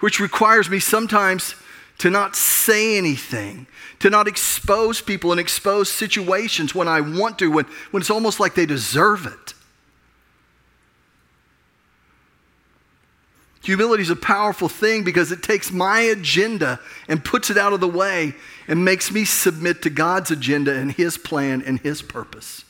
which 0.00 0.20
requires 0.20 0.70
me 0.70 0.78
sometimes 0.78 1.54
to 1.98 2.10
not 2.10 2.36
say 2.36 2.96
anything, 2.98 3.66
to 4.00 4.10
not 4.10 4.28
expose 4.28 5.00
people 5.00 5.32
and 5.32 5.40
expose 5.40 5.90
situations 5.90 6.74
when 6.74 6.86
I 6.86 7.00
want 7.00 7.38
to, 7.38 7.50
when, 7.50 7.64
when 7.90 8.02
it's 8.02 8.10
almost 8.10 8.38
like 8.38 8.54
they 8.54 8.66
deserve 8.66 9.26
it. 9.26 9.54
Humility 13.66 14.04
is 14.04 14.10
a 14.10 14.14
powerful 14.14 14.68
thing 14.68 15.02
because 15.02 15.32
it 15.32 15.42
takes 15.42 15.72
my 15.72 15.98
agenda 15.98 16.78
and 17.08 17.24
puts 17.24 17.50
it 17.50 17.58
out 17.58 17.72
of 17.72 17.80
the 17.80 17.88
way 17.88 18.32
and 18.68 18.84
makes 18.84 19.10
me 19.10 19.24
submit 19.24 19.82
to 19.82 19.90
God's 19.90 20.30
agenda 20.30 20.72
and 20.72 20.92
His 20.92 21.18
plan 21.18 21.64
and 21.66 21.80
His 21.80 22.00
purpose. 22.00 22.64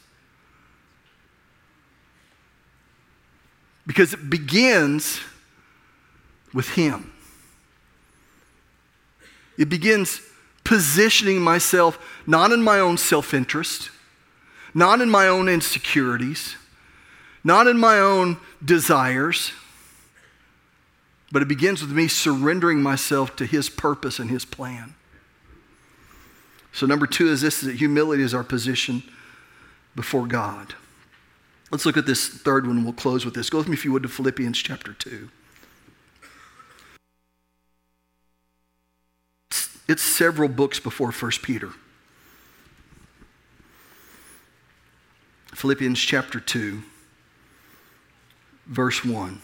Because 3.87 4.15
it 4.15 4.31
begins 4.31 5.21
with 6.55 6.71
Him. 6.71 7.13
It 9.59 9.69
begins 9.69 10.23
positioning 10.65 11.43
myself 11.43 11.99
not 12.27 12.53
in 12.53 12.63
my 12.63 12.79
own 12.79 12.97
self 12.97 13.35
interest, 13.35 13.91
not 14.73 15.03
in 15.03 15.11
my 15.11 15.29
own 15.29 15.47
insecurities, 15.47 16.57
not 17.45 17.67
in 17.67 17.77
my 17.77 17.99
own 17.99 18.39
desires, 18.65 19.53
but 21.33 21.43
it 21.43 21.49
begins 21.49 21.81
with 21.81 21.91
me 21.91 22.09
surrendering 22.09 22.83
myself 22.83 23.37
to 23.37 23.47
His 23.47 23.69
purpose 23.69 24.19
and 24.19 24.31
His 24.31 24.45
plan. 24.45 24.95
So, 26.73 26.87
number 26.87 27.07
two 27.07 27.29
is 27.29 27.41
this 27.41 27.63
is 27.63 27.69
that 27.69 27.77
humility 27.77 28.23
is 28.23 28.35
our 28.35 28.45
position 28.45 29.03
before 29.95 30.27
God. 30.27 30.75
Let's 31.71 31.85
look 31.85 31.97
at 31.97 32.07
this 32.07 32.29
third 32.29 32.67
one 32.67 32.85
we'll 32.85 32.93
close 32.93 33.25
with 33.25 33.35
this. 33.35 33.51
Go 33.51 33.59
with 33.59 33.69
me, 33.69 33.75
if 33.75 33.85
you 33.85 33.93
would, 33.93 34.03
to 34.05 34.09
Philippians 34.09 34.59
chapter 34.59 34.93
2. 34.93 35.29
It's 39.89 40.03
several 40.03 40.49
books 40.49 40.81
before 40.81 41.11
1 41.11 41.31
Peter. 41.43 41.71
Philippians 45.55 45.99
chapter 45.99 46.39
2, 46.39 46.83
verse 48.67 49.05
1. 49.05 49.41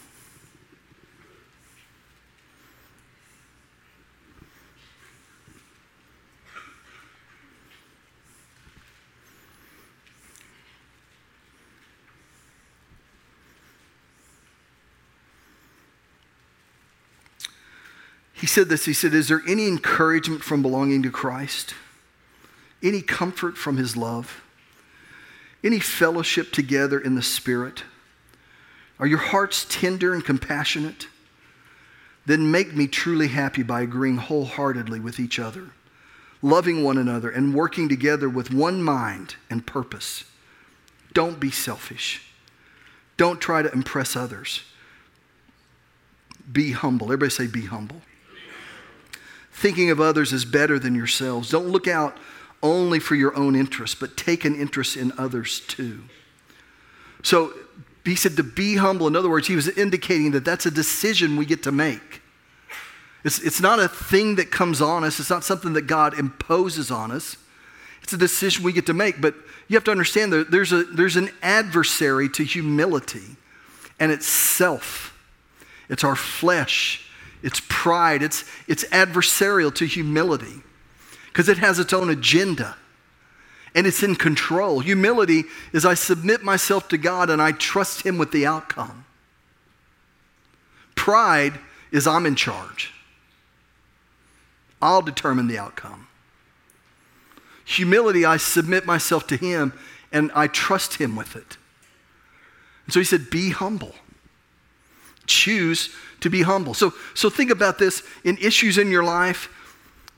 Said 18.53 18.69
this 18.69 18.85
He 18.85 18.93
said, 18.93 19.13
Is 19.13 19.27
there 19.27 19.41
any 19.47 19.67
encouragement 19.67 20.43
from 20.43 20.61
belonging 20.61 21.03
to 21.03 21.11
Christ? 21.11 21.73
Any 22.81 23.01
comfort 23.01 23.57
from 23.57 23.77
his 23.77 23.97
love? 23.97 24.41
Any 25.63 25.79
fellowship 25.79 26.51
together 26.51 26.99
in 26.99 27.15
the 27.15 27.21
Spirit? 27.21 27.83
Are 28.99 29.07
your 29.07 29.19
hearts 29.19 29.65
tender 29.69 30.13
and 30.13 30.23
compassionate? 30.23 31.07
then 32.25 32.51
make 32.51 32.73
me 32.73 32.87
truly 32.87 33.27
happy 33.27 33.63
by 33.63 33.81
agreeing 33.81 34.17
wholeheartedly 34.17 34.99
with 34.99 35.19
each 35.19 35.39
other, 35.39 35.71
loving 36.41 36.83
one 36.83 36.97
another, 36.97 37.29
and 37.29 37.53
working 37.53 37.89
together 37.89 38.29
with 38.29 38.53
one 38.53 38.81
mind 38.81 39.35
and 39.49 39.65
purpose. 39.65 40.23
Don't 41.13 41.39
be 41.39 41.51
selfish. 41.51 42.21
Don't 43.17 43.41
try 43.41 43.61
to 43.61 43.71
impress 43.71 44.15
others. 44.15 44.61
Be 46.51 46.71
humble. 46.71 47.07
Everybody 47.07 47.29
say, 47.29 47.47
be 47.47 47.65
humble. 47.65 48.01
Thinking 49.53 49.89
of 49.91 50.01
others 50.01 50.33
is 50.33 50.45
better 50.45 50.79
than 50.79 50.95
yourselves. 50.95 51.49
Don't 51.49 51.69
look 51.69 51.87
out 51.87 52.17
only 52.61 52.99
for 52.99 53.15
your 53.15 53.35
own 53.35 53.55
interest, 53.55 53.99
but 53.99 54.17
take 54.17 54.45
an 54.45 54.55
interest 54.55 54.97
in 54.97 55.11
others 55.17 55.61
too. 55.61 56.01
So 57.21 57.53
he 58.03 58.15
said 58.15 58.35
to 58.37 58.43
be 58.43 58.75
humble. 58.77 59.07
In 59.07 59.15
other 59.15 59.29
words, 59.29 59.47
he 59.47 59.55
was 59.55 59.69
indicating 59.69 60.31
that 60.31 60.43
that's 60.43 60.65
a 60.65 60.71
decision 60.71 61.37
we 61.37 61.45
get 61.45 61.63
to 61.63 61.71
make. 61.71 62.21
It's, 63.23 63.39
it's 63.39 63.61
not 63.61 63.79
a 63.79 63.87
thing 63.87 64.35
that 64.35 64.51
comes 64.51 64.81
on 64.81 65.03
us, 65.03 65.19
it's 65.19 65.29
not 65.29 65.43
something 65.43 65.73
that 65.73 65.83
God 65.83 66.17
imposes 66.17 66.91
on 66.91 67.11
us. 67.11 67.37
It's 68.01 68.11
a 68.11 68.17
decision 68.17 68.63
we 68.63 68.73
get 68.73 68.85
to 68.87 68.93
make. 68.93 69.21
But 69.21 69.33
you 69.69 69.77
have 69.77 69.85
to 69.85 69.91
understand 69.91 70.33
that 70.33 70.51
there's, 70.51 70.73
a, 70.73 70.83
there's 70.83 71.15
an 71.15 71.29
adversary 71.41 72.27
to 72.29 72.43
humility, 72.43 73.37
and 73.99 74.11
it's 74.11 74.25
self, 74.25 75.17
it's 75.87 76.03
our 76.03 76.17
flesh, 76.17 77.09
it's 77.43 77.61
pride, 77.67 78.23
it's, 78.23 78.45
it's 78.67 78.85
adversarial 78.85 79.73
to 79.75 79.85
humility 79.85 80.63
because 81.27 81.49
it 81.49 81.57
has 81.57 81.77
its 81.77 81.93
own 81.93 82.09
agenda 82.09 82.75
and 83.75 83.85
it's 83.85 84.01
in 84.01 84.15
control. 84.15 84.79
Humility 84.79 85.43
is 85.73 85.85
I 85.85 85.93
submit 85.93 86.43
myself 86.43 86.87
to 86.89 86.97
God 86.97 87.29
and 87.29 87.41
I 87.41 87.51
trust 87.51 88.05
Him 88.05 88.17
with 88.17 88.31
the 88.31 88.45
outcome. 88.45 89.05
Pride 90.95 91.59
is 91.91 92.07
I'm 92.07 92.25
in 92.25 92.35
charge. 92.35 92.93
I'll 94.81 95.01
determine 95.01 95.47
the 95.47 95.57
outcome. 95.57 96.07
Humility, 97.65 98.25
I 98.25 98.37
submit 98.37 98.85
myself 98.85 99.27
to 99.27 99.37
Him 99.37 99.73
and 100.11 100.31
I 100.35 100.47
trust 100.47 100.95
Him 100.95 101.15
with 101.15 101.35
it. 101.35 101.57
And 102.85 102.93
so 102.93 102.99
He 102.99 103.05
said, 103.05 103.29
Be 103.29 103.49
humble. 103.49 103.95
Choose 105.25 105.89
to 106.23 106.29
be 106.29 106.41
humble. 106.41 106.73
So, 106.73 106.93
so 107.13 107.29
think 107.29 107.51
about 107.51 107.77
this 107.77 108.01
in 108.23 108.37
issues 108.37 108.77
in 108.77 108.89
your 108.89 109.03
life 109.03 109.49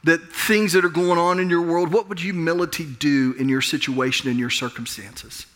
that 0.03 0.21
things 0.31 0.73
that 0.73 0.85
are 0.85 0.89
going 0.89 1.17
on 1.17 1.39
in 1.39 1.49
your 1.49 1.63
world, 1.63 1.91
what 1.91 2.07
would 2.07 2.19
humility 2.19 2.85
do 2.85 3.33
in 3.39 3.49
your 3.49 3.61
situation, 3.61 4.29
in 4.29 4.37
your 4.37 4.51
circumstances? 4.51 5.47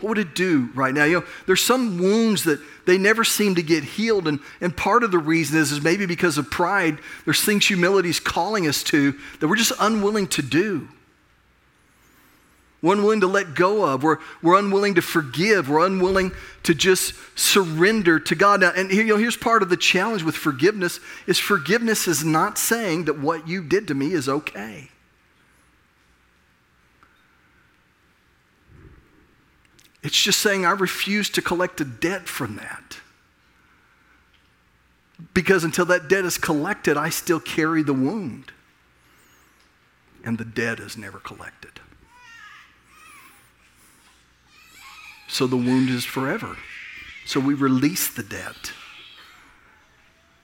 What 0.00 0.10
would 0.10 0.18
it 0.18 0.34
do 0.34 0.70
right 0.74 0.92
now? 0.92 1.04
You 1.04 1.20
know, 1.20 1.26
there's 1.46 1.62
some 1.62 1.98
wounds 1.98 2.44
that 2.44 2.60
they 2.84 2.98
never 2.98 3.22
seem 3.22 3.54
to 3.54 3.62
get 3.62 3.84
healed, 3.84 4.26
and, 4.26 4.40
and 4.60 4.76
part 4.76 5.04
of 5.04 5.12
the 5.12 5.18
reason 5.18 5.56
is, 5.56 5.70
is 5.70 5.80
maybe 5.80 6.04
because 6.04 6.36
of 6.36 6.50
pride, 6.50 6.98
there's 7.24 7.42
things 7.42 7.66
humility 7.66 8.08
is 8.08 8.18
calling 8.18 8.66
us 8.66 8.82
to 8.84 9.14
that 9.38 9.46
we're 9.46 9.56
just 9.56 9.72
unwilling 9.78 10.26
to 10.28 10.42
do. 10.42 10.88
We're 12.80 12.94
unwilling 12.94 13.22
to 13.22 13.26
let 13.26 13.54
go 13.54 13.84
of. 13.84 14.04
We're, 14.04 14.18
we're 14.40 14.58
unwilling 14.58 14.94
to 14.94 15.02
forgive. 15.02 15.68
We're 15.68 15.84
unwilling 15.84 16.30
to 16.62 16.74
just 16.74 17.14
surrender 17.36 18.20
to 18.20 18.34
God. 18.36 18.60
Now, 18.60 18.70
and 18.70 18.90
here, 18.90 19.02
you 19.02 19.14
know, 19.14 19.18
here's 19.18 19.36
part 19.36 19.62
of 19.62 19.68
the 19.68 19.76
challenge 19.76 20.22
with 20.22 20.36
forgiveness 20.36 21.00
is 21.26 21.38
forgiveness 21.38 22.06
is 22.06 22.24
not 22.24 22.56
saying 22.56 23.06
that 23.06 23.18
what 23.18 23.48
you 23.48 23.64
did 23.64 23.88
to 23.88 23.94
me 23.94 24.12
is 24.12 24.28
okay. 24.28 24.90
It's 30.04 30.22
just 30.22 30.38
saying 30.38 30.64
I 30.64 30.70
refuse 30.70 31.28
to 31.30 31.42
collect 31.42 31.80
a 31.80 31.84
debt 31.84 32.28
from 32.28 32.56
that. 32.56 32.98
Because 35.34 35.64
until 35.64 35.84
that 35.86 36.08
debt 36.08 36.24
is 36.24 36.38
collected, 36.38 36.96
I 36.96 37.08
still 37.08 37.40
carry 37.40 37.82
the 37.82 37.92
wound. 37.92 38.52
And 40.22 40.38
the 40.38 40.44
debt 40.44 40.78
is 40.78 40.96
never 40.96 41.18
collected. 41.18 41.80
So 45.28 45.46
the 45.46 45.56
wound 45.56 45.90
is 45.90 46.04
forever. 46.04 46.56
So 47.24 47.38
we 47.38 47.54
release 47.54 48.08
the 48.08 48.22
debt. 48.22 48.72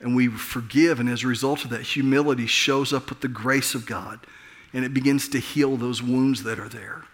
And 0.00 0.14
we 0.14 0.28
forgive. 0.28 1.00
And 1.00 1.08
as 1.08 1.24
a 1.24 1.26
result 1.26 1.64
of 1.64 1.70
that, 1.70 1.80
humility 1.80 2.46
shows 2.46 2.92
up 2.92 3.08
with 3.08 3.22
the 3.22 3.28
grace 3.28 3.74
of 3.74 3.86
God. 3.86 4.20
And 4.74 4.84
it 4.84 4.92
begins 4.92 5.28
to 5.30 5.38
heal 5.38 5.76
those 5.76 6.02
wounds 6.02 6.42
that 6.42 6.58
are 6.58 6.68
there, 6.68 7.04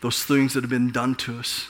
those 0.00 0.24
things 0.24 0.54
that 0.54 0.62
have 0.62 0.70
been 0.70 0.90
done 0.90 1.14
to 1.16 1.38
us. 1.38 1.68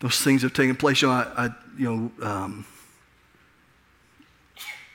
Those 0.00 0.20
things 0.20 0.42
have 0.42 0.52
taken 0.52 0.74
place. 0.74 1.00
You 1.00 1.08
know, 1.08 1.14
I, 1.14 1.46
I 1.46 1.50
you 1.78 2.12
know, 2.20 2.26
um, 2.26 2.66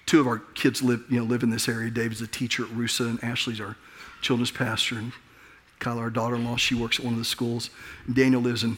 two 0.06 0.20
of 0.20 0.28
our 0.28 0.40
kids 0.40 0.82
live, 0.82 1.06
you 1.10 1.20
know, 1.20 1.26
live 1.26 1.44
in 1.44 1.50
this 1.50 1.70
area. 1.70 1.90
David's 1.90 2.22
a 2.22 2.28
teacher 2.28 2.64
at 2.64 2.70
Rusa, 2.72 3.08
and 3.08 3.24
Ashley's 3.24 3.62
our 3.62 3.78
children's 4.22 4.52
pastor. 4.52 4.98
And 4.98 5.14
Kyla, 5.80 6.02
our 6.02 6.10
daughter 6.10 6.36
in 6.36 6.46
law, 6.46 6.58
she 6.58 6.76
works 6.76 7.00
at 7.00 7.06
one 7.06 7.14
of 7.14 7.20
the 7.20 7.26
schools. 7.26 7.70
Daniel 8.12 8.42
lives 8.42 8.64
in 8.64 8.78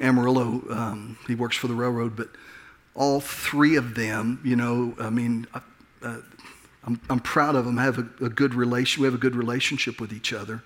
Amarillo. 0.00 0.62
Um, 0.70 1.18
he 1.26 1.34
works 1.34 1.56
for 1.56 1.66
the 1.66 1.74
railroad. 1.74 2.16
But 2.16 2.28
all 2.94 3.20
three 3.20 3.76
of 3.76 3.94
them, 3.94 4.40
you 4.44 4.56
know, 4.56 4.94
I 4.98 5.10
mean, 5.10 5.46
uh, 5.52 5.60
uh, 6.02 6.16
I'm, 6.84 7.00
I'm, 7.10 7.20
proud 7.20 7.54
of 7.54 7.64
them. 7.64 7.78
I 7.78 7.84
have 7.84 7.98
a, 7.98 8.24
a, 8.24 8.28
good 8.28 8.54
relation. 8.54 9.02
We 9.02 9.06
have 9.06 9.14
a 9.14 9.18
good 9.18 9.36
relationship 9.36 10.00
with 10.00 10.12
each 10.12 10.32
other. 10.32 10.62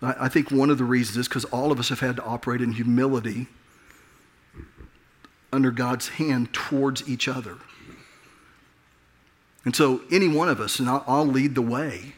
I, 0.00 0.14
I 0.20 0.28
think 0.28 0.50
one 0.50 0.70
of 0.70 0.78
the 0.78 0.84
reasons 0.84 1.16
is 1.16 1.28
because 1.28 1.44
all 1.46 1.72
of 1.72 1.78
us 1.78 1.88
have 1.88 2.00
had 2.00 2.16
to 2.16 2.24
operate 2.24 2.60
in 2.60 2.72
humility 2.72 3.48
under 5.52 5.70
God's 5.70 6.08
hand 6.08 6.52
towards 6.52 7.08
each 7.08 7.26
other. 7.26 7.56
And 9.64 9.74
so, 9.74 10.02
any 10.10 10.28
one 10.28 10.48
of 10.48 10.60
us, 10.60 10.78
and 10.78 10.88
I'll, 10.88 11.04
I'll 11.06 11.26
lead 11.26 11.54
the 11.54 11.62
way, 11.62 12.14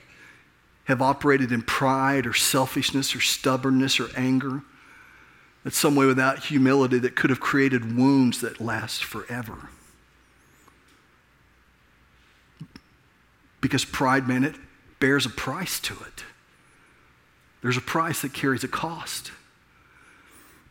have 0.91 1.03
operated 1.03 1.53
in 1.53 1.63
pride 1.63 2.27
or 2.27 2.35
selfishness 2.35 3.15
or 3.15 3.21
stubbornness 3.21 4.01
or 4.01 4.09
anger. 4.17 4.63
in 5.65 5.71
some 5.71 5.95
way 5.95 6.07
without 6.07 6.45
humility 6.45 6.99
that 6.99 7.17
could 7.17 7.31
have 7.31 7.41
created 7.41 7.97
wounds 7.97 8.41
that 8.41 8.61
last 8.61 9.05
forever. 9.05 9.69
Because 13.61 13.85
pride, 13.85 14.27
man, 14.27 14.45
it 14.45 14.57
bears 15.01 15.27
a 15.27 15.31
price 15.31 15.81
to 15.81 15.95
it. 15.95 16.25
There's 17.63 17.77
a 17.77 17.83
price 17.83 18.23
that 18.23 18.33
carries 18.33 18.65
a 18.65 18.69
cost. 18.69 19.33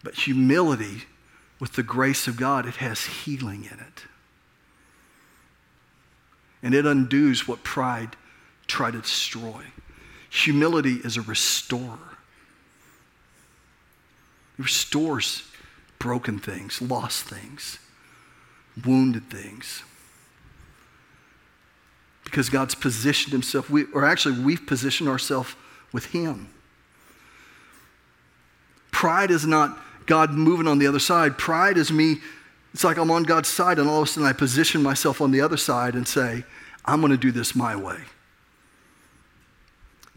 But 0.04 0.16
humility, 0.16 1.04
with 1.60 1.74
the 1.74 1.84
grace 1.84 2.28
of 2.28 2.38
God, 2.38 2.66
it 2.66 2.78
has 2.78 3.06
healing 3.06 3.66
in 3.66 3.80
it. 3.80 4.06
And 6.64 6.74
it 6.74 6.86
undoes 6.86 7.48
what 7.48 7.64
pride 7.64 8.16
tried 8.66 8.92
to 8.92 9.02
destroy. 9.02 9.66
Humility 10.30 10.96
is 11.04 11.18
a 11.18 11.22
restorer. 11.22 11.98
It 14.58 14.64
restores 14.64 15.44
broken 15.98 16.40
things, 16.40 16.82
lost 16.82 17.26
things, 17.26 17.80
wounded 18.86 19.30
things. 19.30 19.84
Because 22.24 22.50
God's 22.50 22.76
positioned 22.76 23.34
himself, 23.34 23.70
we, 23.70 23.86
or 23.86 24.06
actually, 24.06 24.40
we've 24.40 24.66
positioned 24.66 25.10
ourselves 25.10 25.56
with 25.92 26.06
him. 26.06 26.50
Pride 28.92 29.32
is 29.32 29.46
not 29.46 29.78
God 30.06 30.32
moving 30.32 30.68
on 30.68 30.78
the 30.78 30.88
other 30.88 31.00
side. 31.00 31.38
Pride 31.38 31.78
is 31.78 31.92
me, 31.92 32.18
it's 32.74 32.84
like 32.84 32.98
I'm 32.98 33.10
on 33.10 33.24
God's 33.24 33.50
side, 33.50 33.80
and 33.80 33.90
all 33.90 34.02
of 34.02 34.08
a 34.08 34.12
sudden 34.12 34.30
I 34.30 34.34
position 34.34 34.84
myself 34.84 35.22
on 35.22 35.32
the 35.32 35.42
other 35.42 35.58
side 35.58 35.96
and 35.96 36.08
say, 36.08 36.44
I'm 36.86 37.02
going 37.02 37.12
to 37.12 37.18
do 37.18 37.32
this 37.32 37.56
my 37.56 37.76
way. 37.76 37.98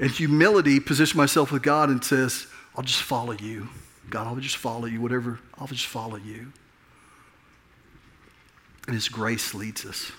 And 0.03 0.11
humility, 0.11 0.81
position 0.81 1.17
myself 1.17 1.53
with 1.53 1.63
God 1.63 1.89
and 1.89 2.03
says, 2.03 2.49
I'll 2.77 2.83
just 2.83 3.03
follow 3.03 3.35
you. 3.35 3.69
God, 4.11 4.27
I'll 4.27 4.35
just 4.35 4.57
follow 4.57 4.87
you. 4.87 5.01
Whatever, 5.01 5.39
I'll 5.57 5.69
just 5.69 5.87
follow 5.87 6.17
you. 6.17 6.53
And 8.89 8.97
His 8.97 9.09
grace 9.09 9.55
leads 9.55 9.87
us. 9.87 10.11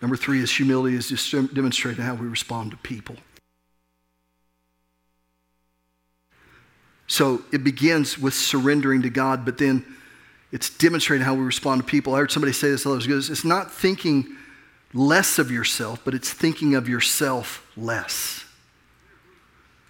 Number 0.00 0.16
three 0.16 0.40
is 0.40 0.50
humility 0.50 0.96
is 0.96 1.10
just 1.10 1.30
demonstrating 1.52 2.02
how 2.02 2.14
we 2.14 2.26
respond 2.26 2.70
to 2.70 2.78
people. 2.78 3.16
So 7.08 7.42
it 7.52 7.62
begins 7.62 8.18
with 8.18 8.32
surrendering 8.32 9.02
to 9.02 9.10
God, 9.10 9.44
but 9.44 9.58
then 9.58 9.84
it's 10.50 10.70
demonstrating 10.70 11.26
how 11.26 11.34
we 11.34 11.42
respond 11.42 11.82
to 11.82 11.86
people. 11.86 12.14
I 12.14 12.20
heard 12.20 12.30
somebody 12.30 12.54
say 12.54 12.70
this, 12.70 12.86
was 12.86 13.06
good. 13.06 13.18
It's 13.18 13.44
not 13.44 13.70
thinking 13.70 14.38
less 14.94 15.38
of 15.38 15.50
yourself, 15.50 16.00
but 16.04 16.14
it's 16.14 16.32
thinking 16.32 16.74
of 16.74 16.88
yourself 16.88 17.66
less. 17.76 18.44